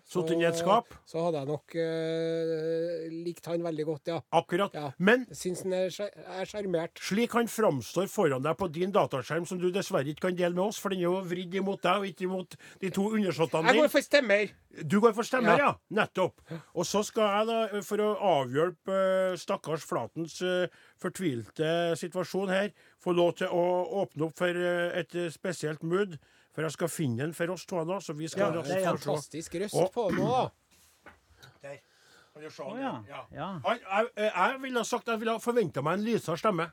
[0.02, 0.94] så, Sittet i et skap?
[1.06, 4.18] så hadde jeg nok eh, likt han veldig godt, ja.
[4.40, 4.74] Akkurat.
[4.74, 4.90] Ja.
[4.98, 7.00] Men syns han er er sjarmert.
[7.02, 10.64] slik han framstår foran deg på din dataskjerm, som du dessverre ikke kan dele med
[10.70, 13.82] oss, for den er jo vridd imot deg og ikke imot de to undersåttene Jeg
[13.82, 14.54] går for stemmer.
[14.86, 15.70] Du går for stemmer, ja.
[15.70, 15.72] Ja.
[16.00, 16.40] Nettopp.
[16.74, 20.70] Og så skal jeg, da, for å avhjelpe eh, stakkars Flatens eh,
[21.00, 22.70] fortvilte situasjon her,
[23.00, 23.64] få lov til å
[24.02, 26.18] åpne opp for eh, et eh, spesielt mood.
[26.54, 28.88] For jeg skal finne den for oss to nå, så vi skal Ja, det er.
[28.90, 30.50] Fantastisk røst Og- på nå.
[31.62, 31.78] Der.
[32.32, 32.92] Kan du se oh, ja.
[33.08, 33.24] Ja.
[33.34, 33.48] Ja.
[33.64, 36.70] Jeg, eh, jeg ville ha sagt jeg ville ha forventa meg en lysere stemme.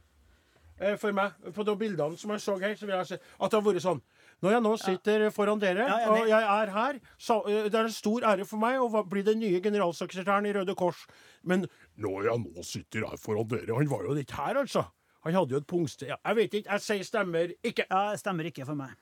[0.79, 3.49] Eh, For meg, På de bildene som jeg så her, så vil jeg si at
[3.51, 4.01] det har vært sånn
[4.45, 7.73] Når jeg nå sitter foran dere, Ja, jeg er og jeg er her så, Det
[7.73, 11.07] er en stor ære for meg å bli den nye generalsekretæren i Røde Kors.
[11.43, 11.65] Men
[11.97, 14.85] når jeg nå sitter her foran dere Han var jo ikke her, altså.
[15.27, 16.07] Han hadde jo et pungsted.
[16.07, 16.71] Ja, jeg vet ikke.
[16.71, 17.83] Jeg sier stemmer ikke.
[17.91, 18.93] Ja, stemmer ikke for meg.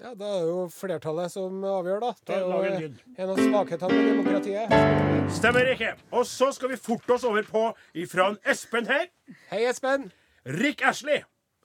[0.00, 2.12] Ja, Da er det jo flertallet som avgjør, da.
[2.24, 3.00] Det er Lag en jo lyd.
[3.18, 5.32] en av svakhetene med demokratiet.
[5.36, 5.90] Stemmer ikke.
[6.14, 7.64] Og så skal vi forte oss over på
[7.98, 9.08] ifra en Espen her.
[9.50, 10.06] Hei, Espen.
[10.46, 11.24] Rick Ashley.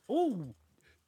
[0.10, 0.50] Oh,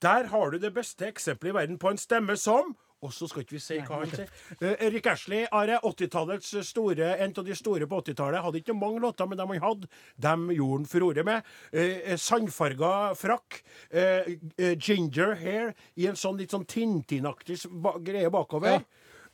[0.01, 3.45] Der har du det beste eksempelet i verden på en stemme som og så skal
[3.45, 4.31] ikke vi si hva han sier.
[4.59, 8.41] Eh, Rick Ashley Are, 80-tallets store, en av de store på 80-tallet.
[8.43, 9.89] Hadde ikke mange låter, men dem han hadde,
[10.21, 11.49] dem gjorde han furore med.
[11.71, 13.61] Eh, Sandfarga frakk.
[13.91, 17.61] Eh, eh, ginger hair i en sånn litt sånn Tintin-aktig
[18.05, 18.83] greie bakover.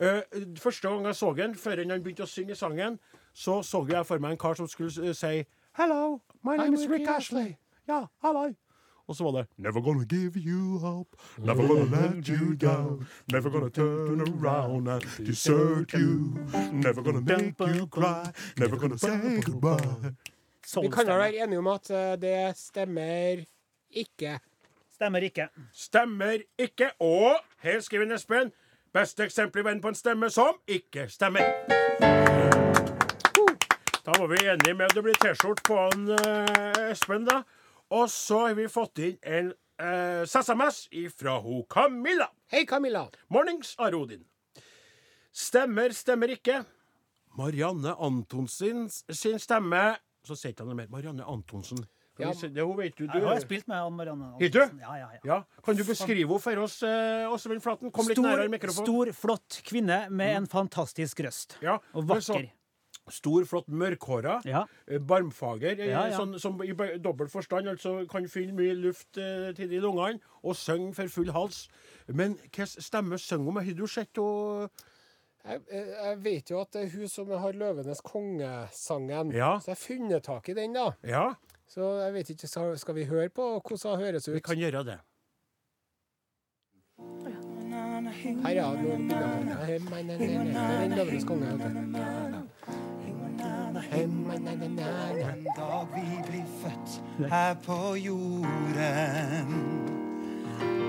[0.02, 0.22] Eh,
[0.58, 3.00] første gang jeg så han, før han begynte å synge sangen,
[3.34, 5.46] så så jeg for meg en kar som skulle eh, si
[5.78, 7.56] Hello, my name is Rick Ashley.
[7.88, 8.50] Ja, hallo.
[9.08, 13.50] Og så var det Never gonna give you up, never gonna let you down, never
[13.50, 16.38] gonna turn around and desert you,
[16.72, 20.16] never gonna make you cry, never gonna say goodbye.
[20.66, 23.44] sånn Vi kan vel være enige om at eh, det stemmer
[23.92, 24.40] ikke.
[24.94, 25.48] Stemmer ikke.
[25.74, 26.92] Stemmer ikke.
[27.02, 28.52] Og her skriver Espen
[28.94, 31.46] Beste eksempel i verden på en stemme som ikke stemmer.
[34.06, 37.44] Da var vi enige med at det blir T-skjorte på han eh, Espen, da.
[37.92, 39.50] Og så har vi fått inn en
[39.82, 40.86] eh, SMS
[41.18, 42.30] fra ho Camilla.
[42.52, 43.08] Hei, Camilla.
[43.30, 44.24] Mornings, Arodin.
[45.32, 46.62] Stemmer, stemmer ikke.
[47.40, 49.96] Marianne Antonsen sin stemme
[50.28, 50.90] Så sier ikke han noe mer.
[50.92, 51.80] Marianne Antonsen.
[52.20, 52.30] Ja.
[52.36, 54.28] Det hun vet du, du Jeg har spilt med Ann Marianne.
[54.36, 54.46] Har du?
[54.46, 54.82] Antonsen.
[54.84, 55.22] Ja, ja, ja.
[55.26, 55.38] Ja.
[55.66, 57.90] Kan du beskrive henne for oss, eh, Åsvild Flaten?
[57.96, 58.86] Kom litt Stor, nærmere mikrofonen.
[58.86, 61.56] stor, flott kvinne med en fantastisk røst.
[61.64, 62.52] Ja, Og men så- vakker.
[63.12, 64.40] Stor, flott, mørkhåra.
[64.46, 64.64] Ja.
[64.88, 66.18] eh, Barmfager, eh, Ja, ja.
[66.18, 70.56] Sånn, som i dobbel forstand altså kan fylle mye luft eh, til de lungene og
[70.56, 71.68] synge for full hals.
[72.08, 73.66] Men hvilken stemme synger hun med?
[73.66, 74.70] Har du sett henne
[75.44, 79.32] Jeg, eh, jeg vet jo at det er hun som har 'Løvenes konge'-sangen.
[79.34, 79.58] Ja.
[79.60, 80.92] Så jeg har funnet tak i den, da.
[81.04, 81.34] Ja,
[81.68, 84.84] Så jeg vet ikke, skal, skal vi høre på hvordan hun høres vi kan gjøre
[84.86, 85.00] det.
[88.12, 90.18] Her, nei, nei.
[90.18, 92.91] Det er 'Løvenes konge'.
[93.82, 93.96] Vet du.
[93.98, 95.24] Hei, nei, nei, nei, nei.
[95.32, 97.00] En dag vi blir født
[97.32, 99.58] her på jorden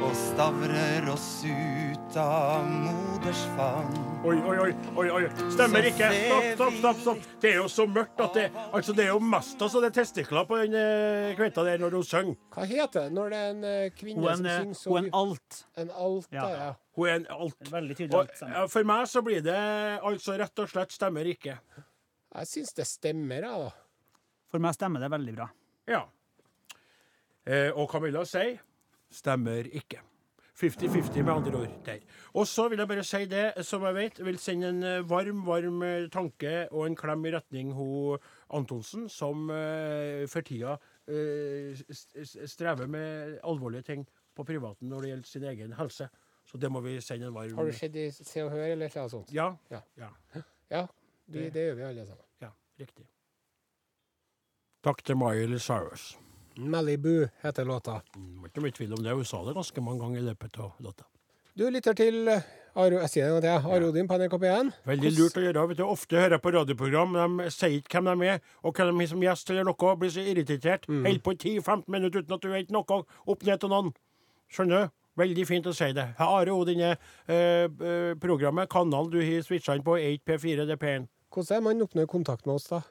[0.02, 3.92] og stavrer oss ut av moders favn.
[4.26, 5.20] Oi, oi, oi, oi, oi.
[5.54, 6.08] Stemmer ikke.
[6.10, 6.98] Stopp, stopp, stopp.
[7.04, 7.28] stopp.
[7.42, 9.96] Det er jo så mørkt at det Altså, det er jo mest altså, det er
[10.00, 12.34] testikler på den eh, kveita der når hun synger.
[12.54, 14.98] Hva heter det når det er en eh, kvinne er som en, synger så hun
[14.98, 15.62] er en alt.
[15.84, 16.48] En alt, Ja.
[16.50, 16.68] ja.
[16.98, 17.72] Hun er en alt.
[17.72, 19.58] Veldig tydelig alt for meg så blir det
[20.02, 21.56] altså rett og slett stemmer ikke.
[22.32, 24.20] Jeg syns det stemmer, jeg, da.
[24.52, 25.48] For meg stemmer det veldig bra.
[25.90, 26.06] Ja.
[27.44, 28.60] Eh, og Camilla sier
[29.12, 30.00] stemmer ikke.
[30.62, 32.02] 50-50 med andre ord der.
[32.38, 35.40] Og så vil jeg bare si det, som jeg vet, vil sende en eh, varm,
[35.46, 38.18] varm eh, tanke og en klem i retning ho
[38.54, 40.76] Antonsen, som eh, for tida
[41.08, 41.80] eh,
[42.46, 44.04] strever med alvorlige ting
[44.36, 46.08] på privaten når det gjelder sin egen helse.
[46.46, 48.92] Så det må vi sende en varm Har du sett i Se og Hør eller
[48.92, 49.32] noe sånt?
[49.34, 49.50] Ja.
[49.72, 49.80] Ja.
[49.98, 50.12] Ja.
[50.72, 50.86] Ja,
[51.26, 52.26] vi, det gjør vi alle sammen.
[52.42, 53.06] ja riktig.
[54.82, 56.16] Takk til Miley Cyrus.
[56.56, 58.02] Malibu heter låta.
[58.14, 59.14] Det var ikke mye tvil om det.
[59.14, 61.06] Hun sa det ganske mange ganger i løpet av låta.
[61.54, 64.70] Du lytter til Aro, jeg sier det en gang til, Arodin på NRK P1.
[64.88, 65.64] Veldig lurt å gjøre.
[65.68, 65.84] vet du.
[65.84, 69.10] Ofte hører jeg på radioprogram, de sier ikke hvem de er, og hvem de er
[69.10, 69.96] som gjest eller noe.
[70.00, 70.88] Blir så irritert.
[70.88, 71.04] Mm.
[71.04, 73.92] Holder på 10-15 minutter uten at du vet noe opp ned til noen.
[74.52, 74.96] Skjønner du?
[75.20, 76.06] Veldig fint å si det.
[76.24, 76.96] Are Odin er
[77.28, 81.08] eh, programmet, kanalen du har switcha inn på, 8P4 DP1.
[81.32, 82.82] Hvordan er man oppnår kontakt med oss, da?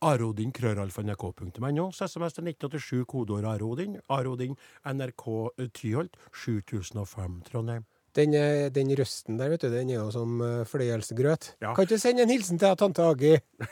[0.00, 1.90] Arodin, krøralfa.nrk.no.
[1.92, 3.98] SMS til 1987, kodeord Arodin.
[4.08, 4.56] Arodin,
[4.88, 5.26] NRK
[5.58, 7.84] eh, Tyholt, 7005 Trondheim.
[8.16, 11.54] Den, eh, den røsten der, vet du, den er jo som eh, fløyelsgrøt.
[11.60, 11.74] Ja.
[11.74, 13.36] Kan ikke du sende en hilsen til tante Agi?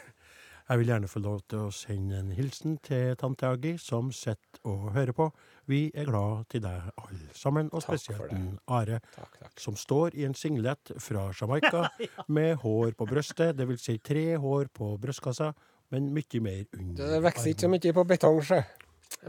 [0.68, 4.58] Jeg vil gjerne få lov til å sende en hilsen til tante Agi, som sitter
[4.68, 5.28] og hører på.
[5.64, 8.34] Vi er glad til deg alle sammen, og spesielt
[8.76, 9.54] Are, Takk, takk.
[9.64, 11.86] som står i en singlet fra Jamaica
[12.36, 15.54] med hår på brøstet, det vil si tre hår på brystkassa,
[15.88, 18.60] men mye mer under Det vokser ikke så mye på betong, sjø.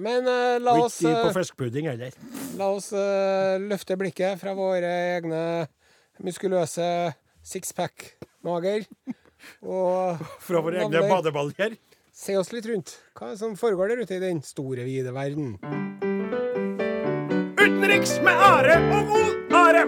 [0.03, 2.19] Men uh, la oss, ikke på fiskepudding heller.
[2.59, 5.41] la oss uh, løfte blikket fra våre egne
[6.19, 6.89] muskuløse
[7.47, 8.09] sixpack
[8.43, 8.83] mager.
[9.63, 11.77] Og Fra våre egne badeballer.
[12.19, 12.97] Se oss litt rundt.
[13.15, 15.55] Hva er det som foregår der ute i den store, vide verden?
[17.59, 19.83] Utenriks med Are og god Are!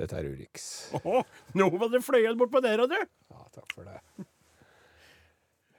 [0.00, 0.68] Dette er Urix.
[1.02, 1.24] Åh,
[1.58, 2.96] nå var det fløyet bort på der, og du.
[2.96, 3.98] Ja, takk for det.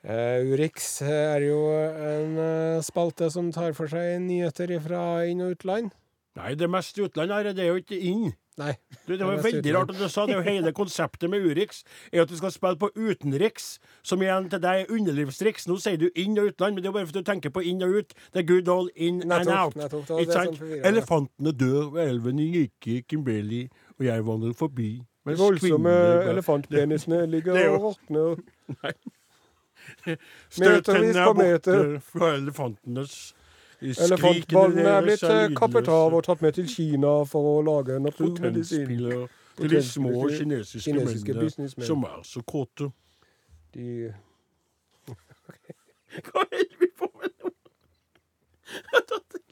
[0.02, 5.56] Uh, Urix er jo en uh, spalte som tar for seg nyheter fra inn- og
[5.56, 5.92] utland.
[6.40, 8.32] Nei, det meste mest utland, her, Det er jo ikke inn.
[8.58, 8.74] Nei.
[9.08, 10.36] Du, det var det veldig rart at du sa det.
[10.36, 14.62] jo Hele konseptet med Urix er at du skal spille på utenriks, som igjen til
[14.64, 15.68] deg er underlivsriks.
[15.68, 17.84] Nå sier du inn og utland, men det er bare fordi du tenker på inn
[17.84, 18.14] og ut.
[18.34, 19.76] Det er good old in and out.
[19.76, 20.12] nettopp.
[20.20, 20.62] Ikke sant?
[20.88, 24.92] Elefantene dør ved elven i Gikki, Kimberley, og jeg vandrer forbi.
[25.28, 25.96] De voldsomme
[26.32, 28.40] elefantpenisene ligger er og råtner.
[30.62, 32.00] Metervis er på borte meter.
[32.06, 33.34] fra elefantenes
[33.82, 38.92] Elefantballene er blitt eh, kappet av og tatt med til Kina for å lage naturmedisin.
[39.58, 42.92] Til de små kinesiske, kinesiske mennene som er så kåte.
[43.74, 44.14] De
[46.28, 47.52] Hva holder vi på med nå?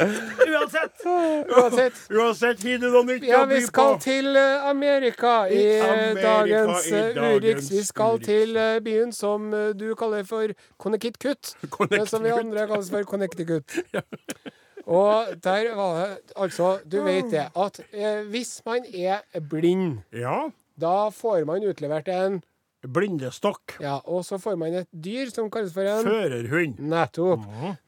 [0.00, 1.04] Uansett.
[1.04, 1.92] Uansett.
[2.10, 3.66] Uansett, du noe nytt Ja, å vi by på?
[3.68, 7.70] skal til eh, Amerika i Amerika, dagens i eh, dagens Urix.
[7.74, 8.26] Vi skal Urix.
[8.30, 11.54] til eh, byen som du kaller for Connecticut,
[11.90, 13.76] men som vi andre kaller for Connecticut.
[14.90, 20.48] Og der var det Altså, du vet det, at eh, hvis man er blind, Ja.
[20.80, 22.40] da får man utlevert en
[22.80, 23.74] Blindestokk.
[23.84, 26.78] Ja, og så får man et dyr som kalles for en Førerhund.
[26.80, 27.42] Nettopp.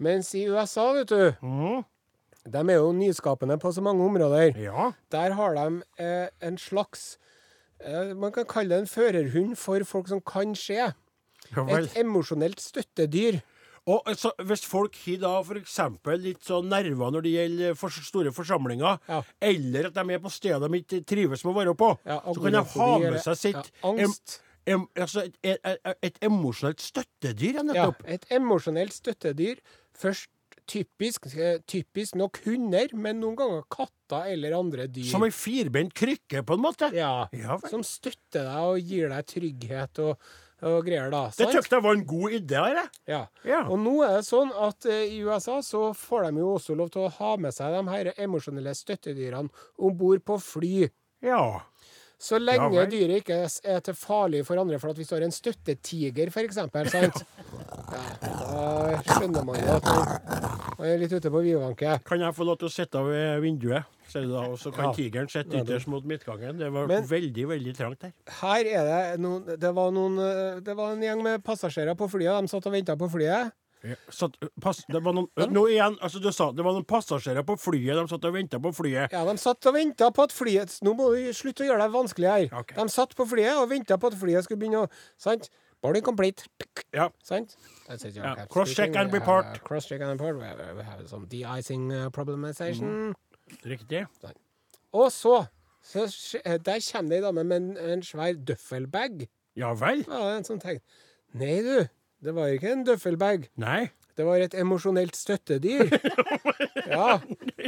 [0.04, 1.78] Mens i USA, vet du, Mhm.
[2.44, 4.56] De er jo nyskapende på så mange områder.
[4.58, 4.90] Ja.
[5.12, 7.18] Der har de eh, en slags
[7.84, 10.92] eh, Man kan kalle det en førerhund for folk som kan skje.
[11.56, 11.66] ja.
[11.78, 13.40] Et emosjonelt støttedyr.
[13.86, 15.78] Og altså, Hvis folk har da f.eks.
[16.22, 19.22] litt sånn nerver når det gjelder for store forsamlinger, Ja.
[19.40, 22.42] eller at de er på steder de ikke trives med å være på, Ja, så
[22.42, 24.40] kan de ha med seg sitt ja, angst.
[24.64, 29.58] Em, em, altså et, et, et, et emosjonelt støttedyr, ja, Ja, et emosjonelt støttedyr.
[29.98, 30.30] Først
[30.68, 31.26] typisk,
[31.68, 35.08] typisk nok hunder, men noen ganger katter eller andre dyr.
[35.10, 36.90] Som ei firbent krykke, på en måte.
[36.96, 40.26] ja, Ja som støtter deg og gir deg trygghet og,
[40.62, 41.24] og greier, da.
[41.32, 41.56] Det sant?
[41.56, 42.62] tykte jeg var en god idé.
[42.62, 43.22] Her, Ja.
[43.48, 43.62] Ja.
[43.68, 46.92] Og nå er det sånn at uh, i USA så får de jo også lov
[46.94, 50.88] til å ha med seg de her emosjonelle støttedyrene om bord på fly.
[51.22, 51.44] ja.
[52.22, 54.78] Så lenge ja, dyret ikke er til farlig for andre.
[54.78, 56.60] For at hvis du har en støttetiger, f.eks.,
[56.92, 57.22] sant?
[57.92, 59.88] Ja, da skjønner man jo at
[60.78, 61.98] man er litt ute på vidvanke.
[62.08, 64.92] Kan jeg få lov til å sitte ved vinduet, da, og så kan Ja.
[64.96, 66.56] tigeren sitte ytterst mot midtgangen?
[66.58, 68.12] Det var Men- veldig, veldig trangt der.
[68.40, 72.08] Her er det noen Det var, noen, eh, det var en gjeng med passasjerer på
[72.08, 72.40] flyet.
[72.42, 73.52] De satt og venta på flyet.
[73.82, 77.42] Ja, satt, pass, det var noen, nå igjen, altså du sa det var noen passasjerer
[77.46, 77.96] på flyet.
[77.98, 79.10] De satt og venta på flyet.
[79.10, 81.94] Ja, De satt og venta på at flyet Nå må du slutte å gjøre det
[81.96, 82.46] vanskelig her.
[82.60, 82.76] Okay.
[82.78, 85.48] De satt på flyet og venta på at flyet skulle begynne å Sant?
[85.82, 86.46] Boarding complete.
[86.94, 87.08] Ja.
[87.26, 87.56] Sant?
[87.90, 89.48] Ja, cross-check and report.
[89.50, 90.38] uh, Cross-check and report.
[90.38, 93.16] We have, we have some de-icing problemization.
[93.66, 94.04] Riktig.
[94.92, 95.40] Og så,
[95.82, 96.06] så
[96.62, 99.26] Der kommer det ei dame med en, en svær døffelbag.
[99.58, 100.04] Ja vel?
[100.06, 100.78] Ja, en sånn tegn.
[101.34, 101.82] Nei, du.
[102.22, 103.48] Det var ikke en døffelbag.
[103.58, 103.90] Nei.
[104.12, 105.88] Det var et emosjonelt støttedyr.
[106.92, 107.20] Ja,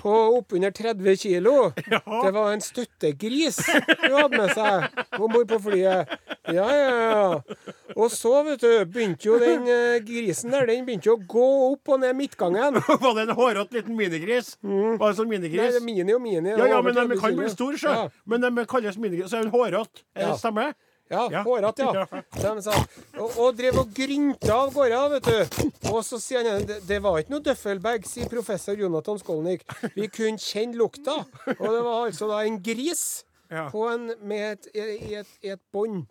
[0.03, 1.53] på oppunder 30 kilo.
[1.79, 6.11] Det var en støttegris hun hadde med seg om bord på flyet.
[6.53, 7.71] Ja, ja, ja.
[7.95, 11.47] Og så, vet du, begynte jo den eh, grisen der Den begynte jo å gå
[11.71, 12.77] opp og ned midtgangen.
[13.07, 14.55] Var det en hårete liten minigris?
[14.61, 15.79] Var det sånn Nei, minigris?
[15.79, 16.53] det er mini og mini.
[16.53, 17.41] Ja, ja, over men de 30 kan kilo.
[17.47, 17.95] bli store, sjø.
[18.03, 18.09] Ja.
[18.29, 19.31] Men de kalles minigris.
[19.33, 20.05] Så er hun hårete.
[20.19, 20.35] Ja.
[20.35, 20.75] det stemmer?
[21.13, 21.43] Ja, Ja.
[21.45, 22.05] hårete, ja.
[22.43, 22.75] De sa,
[23.21, 25.69] og, og drev og grynta av gårde, vet du.
[25.93, 29.67] Og så sier han det, det var ikke noe døffelbag, sier professor Jonathan Skolnik.
[29.95, 31.19] Vi kunne kjenne lukta.
[31.59, 33.67] Og det var altså da en gris Ja.
[33.71, 36.07] på en, med et, i, et, et bånd.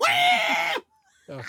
[1.27, 1.39] Ja.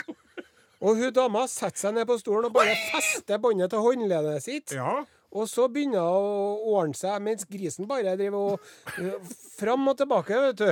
[0.84, 4.74] Og hun dama setter seg ned på stolen og bare fester båndet til håndleddet sitt.
[4.76, 5.02] Ja.
[5.34, 9.96] Og så begynner hun å ordne seg, mens grisen bare driver og øh, fram og
[10.00, 10.68] tilbake, vet du.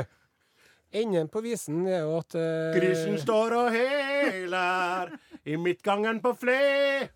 [0.92, 5.16] Enden på visen er jo at uh, Grisen står og heler
[5.48, 7.08] i midtgangen på fle.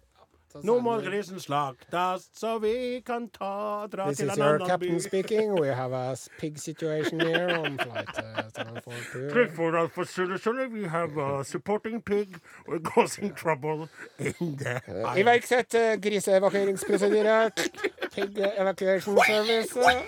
[0.64, 4.62] Nå må grisen slaktes, så vi kan ta dra This til is en your annen
[4.62, 4.68] by.
[4.70, 5.50] captain speaking.
[5.60, 9.28] We have a pig situation here on flight uh, 742.
[9.34, 10.06] Clifford Alpha
[10.38, 17.50] surely we have a supporting pig We're causing trouble in the Uh, Iverksett uh, griseevakueringsprosedyre.
[18.16, 19.76] Pig evacuation service.
[19.76, 20.00] uh.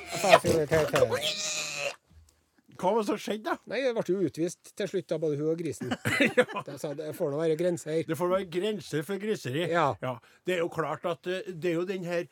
[2.79, 3.57] Hva var det som skjedde, da?
[3.71, 5.91] Nei, det ble jo utvist til slutt av både hun og grisen.
[6.69, 8.05] Det sa det får nå være grenser.
[8.07, 9.65] Det får være grenser for griseri.
[9.73, 9.89] Ja.
[10.47, 12.29] Det er jo klart at eh, det er jo den her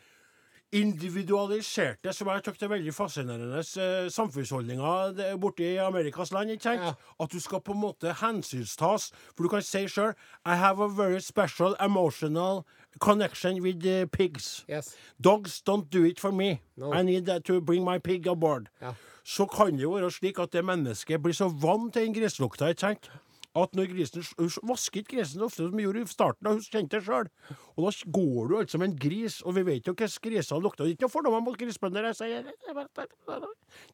[0.74, 6.50] individualiserte, som jeg syns er veldig fascinerende, eh, samfunnsholdninger borte i Amerikas land.
[6.50, 6.82] ikke sant?
[6.82, 6.94] Ja.
[7.20, 9.10] At du skal på en måte hensynstas.
[9.34, 12.66] For du kan si sjøl I have a very special emotional
[13.00, 14.64] connection with the pigs.
[14.68, 14.96] Yes.
[15.20, 16.60] Dogs don't do it for me.
[16.76, 16.92] No.
[16.92, 18.68] I need to bring my pig aboard.
[18.80, 18.94] Ja.
[19.26, 22.68] Så kan det jo være slik at det mennesket blir så vant til den griselukta,
[22.70, 23.08] ikke sant?
[23.56, 26.62] At når grisen Hun vasker ikke grisen ofte som hun gjorde i starten, og hun
[26.62, 27.30] kjente det sjøl.
[27.74, 30.84] Og da går du altså med en gris, og vi vet jo hvordan griser lukter.
[30.84, 32.10] Det er ikke noe fordommer mot grisbønder.
[32.12, 32.44] jeg sier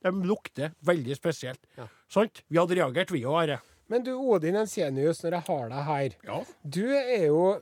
[0.03, 1.63] De lukter veldig spesielt.
[1.79, 1.87] Ja.
[2.11, 2.43] Sant?
[2.49, 3.61] Vi hadde reagert, vi òg, Are.
[3.89, 6.39] Men du, Odin Ensenius, når jeg har deg her Ja.
[6.65, 7.61] Du er jo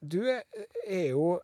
[0.00, 1.38] Du er jo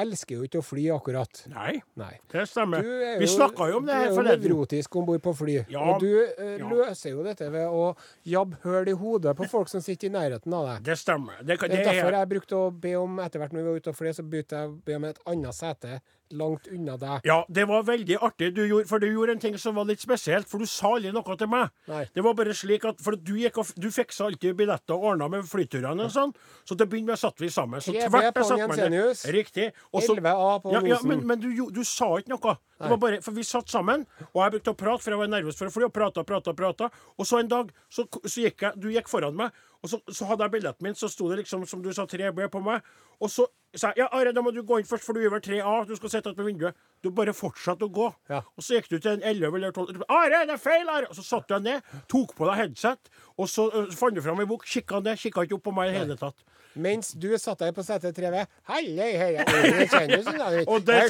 [0.00, 1.42] Elsker jo ikke å fly, akkurat.
[1.52, 2.14] Nei, Nei.
[2.32, 2.80] det stemmer.
[2.80, 4.40] Er Vi snakka jo om det her Du er jo forleden.
[4.46, 5.56] nevrotisk om bord på fly.
[5.68, 6.68] Ja, og du eh, ja.
[6.70, 7.90] løser jo dette ved å
[8.24, 10.82] jabbe høl i hodet på folk som sitter i nærheten av deg.
[10.88, 11.42] Det stemmer.
[11.42, 13.68] Det, Det det er derfor er, jeg brukte å be om etter hvert når vi
[13.68, 16.00] var ute og fløy, så begynte jeg å be om et annet sete
[16.34, 17.26] langt unna deg.
[17.28, 20.02] ja, det var veldig artig, du gjorde, for du gjorde en ting som var litt
[20.02, 20.48] spesielt.
[20.50, 21.72] For du sa aldri noe til meg.
[21.90, 22.04] Nei.
[22.14, 25.28] Det var bare slik at For du, gikk og, du fiksa alltid billetter og ordna
[25.32, 26.34] med flyturene og sånn.
[26.64, 27.82] Så til å begynne med satt vi sammen.
[27.84, 28.46] Så 3B tvert på.
[28.58, 29.24] Jensenius.
[29.36, 29.70] Riktig.
[29.92, 32.56] Også, 11A på ja, ja, men, men du, du sa ikke noe.
[32.76, 34.02] Det var bare, for vi satt sammen,
[34.34, 36.52] og jeg brukte å prate, for jeg var nervøs for å fly, og prata, prata,
[36.56, 36.90] prata.
[37.16, 40.28] Og så en dag så, så gikk jeg Du gikk foran meg, og så, så
[40.28, 42.84] hadde jeg billetten min, så sto det liksom, som du sa, 3B på meg.
[43.22, 43.46] Og så
[43.80, 45.74] sa jeg ja, Are, da må du gå inn først, for du er vel 3A,
[45.88, 46.76] du skal sitte på vinduet.
[47.04, 48.08] Du bare fortsatte å gå.
[48.32, 48.42] Ja.
[48.56, 50.88] Og så gikk du til en 11 eller 12 Are, det er feil!
[50.92, 51.10] Are!
[51.10, 54.22] Og så satte du deg ned, tok på deg headset, og så uh, fant du
[54.24, 56.46] fram ei bok, kikka ned, kikka ikke opp på meg i det hele tatt.
[56.76, 60.46] Mens du satt der på sete 3V Hei, hei, hei, Odin Ensenius, da.
[60.68, 61.04] Og det- jeg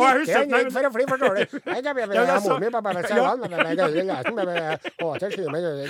[0.00, 1.44] er ikke redd for å fly, forstår du.
[1.66, 3.20] Nei, da blir jeg mor mi, bare, lesen,
[5.04, 5.80] å, til skyene, det du.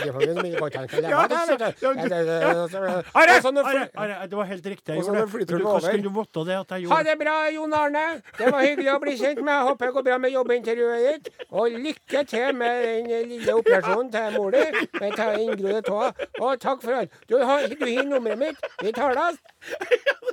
[4.36, 4.94] var helt riktig.
[4.94, 5.90] jeg gjorde det.
[5.90, 7.10] kunne du måtte det at jeg Ha gjorde det?
[7.10, 8.04] det bra, Jon Arne.
[8.38, 9.56] Det var hyggelig å bli kjent med.
[9.68, 11.24] Håper det går bra med jobbintervjuet ditt.
[11.50, 12.72] Og lykke til med
[13.10, 14.64] den lille operasjonen til mor di.
[16.40, 17.10] Og takk for alt.
[17.30, 17.74] Du har, du
[18.10, 18.58] nummeret mitt.
[18.82, 19.19] Vi tar Det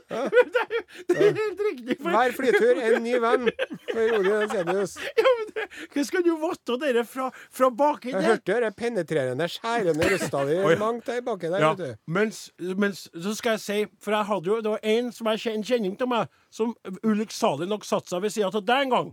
[0.07, 1.97] er helt riktig.
[2.01, 3.49] For, Hver flytur en ny venn
[3.91, 4.95] for Odin Ensenius.
[5.17, 7.29] ja, men det, hvordan skal du votte dere fra,
[7.59, 11.83] fra baki Jeg hørte det penetrerende, skjærende røsta di langt der baki der, Ja, vet
[11.83, 12.01] du.
[12.17, 15.63] mens, mens så skal jeg si For jeg hadde jo, det var en som en
[15.63, 19.09] kjenning til meg, som ulykksalig nok satte seg ved sida av deg en gang.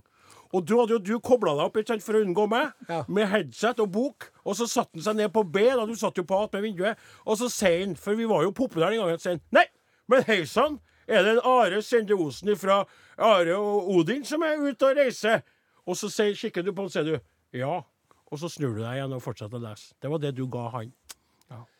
[0.52, 3.04] Og du hadde jo du kobla deg opp sant, for å unngå meg, Ja.
[3.08, 4.30] med headset og bok.
[4.44, 6.96] Og så satte han seg ned på B, da du satt jo på attmed vinduet,
[7.26, 9.64] og så sier han, for vi var jo populære den gangen, sier han Nei,
[10.08, 12.84] men hei sann, er det en Are Sende Osen fra
[13.18, 15.42] Are og Odin som er ute og reiser?
[15.86, 17.20] Og så kikker du på han, sier du
[17.52, 17.82] ja.
[18.32, 19.92] Og så snur du deg igjen og fortsetter å lese.
[20.00, 20.92] Det var det du ga han.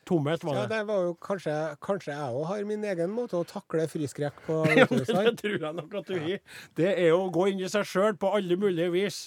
[0.05, 0.63] Tomhet var det.
[0.63, 0.81] Ja, det.
[0.89, 4.59] var jo kanskje, kanskje jeg òg har min egen måte å takle friskrekk på.
[4.79, 6.43] Ja, det tror jeg nok at du har.
[6.79, 9.19] Det er jo å gå inn i seg sjøl på alle mulige vis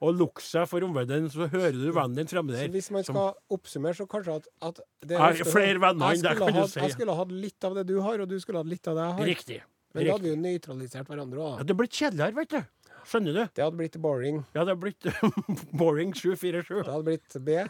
[0.00, 2.66] og lukke seg for omverdenen, så hører du vennen din fremme der.
[2.68, 6.22] Så hvis man som- skal oppsummere, så kanskje at, at det er flere venner enn
[6.28, 6.80] deg, kan du si.
[6.80, 9.06] Jeg skulle hatt litt av det du har, og du skulle hatt litt av det
[9.08, 9.30] jeg har.
[9.32, 9.60] Riktig.
[9.96, 12.64] Men da hadde vi jo nøytralisert hverandre Ja, det hadde blitt kjedeligere, vet du.
[13.06, 13.42] Skjønner du?
[13.54, 14.40] Det hadde blitt boring.
[14.52, 15.06] Ja, det hadde blitt
[15.80, 16.82] boring 747.
[16.82, 17.60] Det hadde blitt B,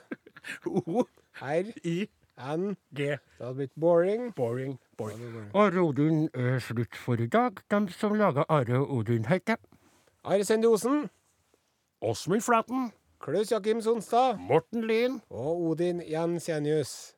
[0.67, 1.05] O,
[1.45, 2.09] R, I,
[2.39, 2.77] N.
[2.93, 3.07] G.
[3.17, 4.33] Det hadde blitt boring.
[4.37, 4.79] Boring.
[4.99, 5.51] boring.
[5.55, 7.61] Are Odin er slutt for i dag.
[7.71, 9.57] De som laga Are Odin, heter
[10.25, 11.09] Are Sende Osen,
[12.03, 15.21] Åsmund Flaten, Klaus Jakim Sonstad Morten Lien.
[15.31, 17.15] og Odin Jensenius.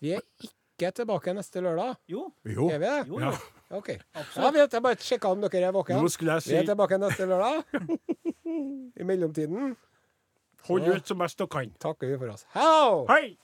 [0.00, 1.96] Vi er ikke tilbake neste lørdag.
[2.08, 2.32] Jo.
[2.44, 2.68] Jo.
[2.70, 3.08] Er vi det?
[3.08, 3.30] Jo, Ja.
[3.30, 3.76] jo.
[3.76, 3.88] OK.
[4.36, 6.00] Ja, vi har bare sjekka om dere er våkne.
[6.00, 7.64] Nå skulle jeg Vi er si tilbake neste lørdag.
[9.00, 9.76] I mellomtiden
[10.68, 11.70] hold ut som best du kan.
[11.80, 12.46] takker vi for oss.
[12.54, 13.06] Hei!
[13.08, 13.36] Hei!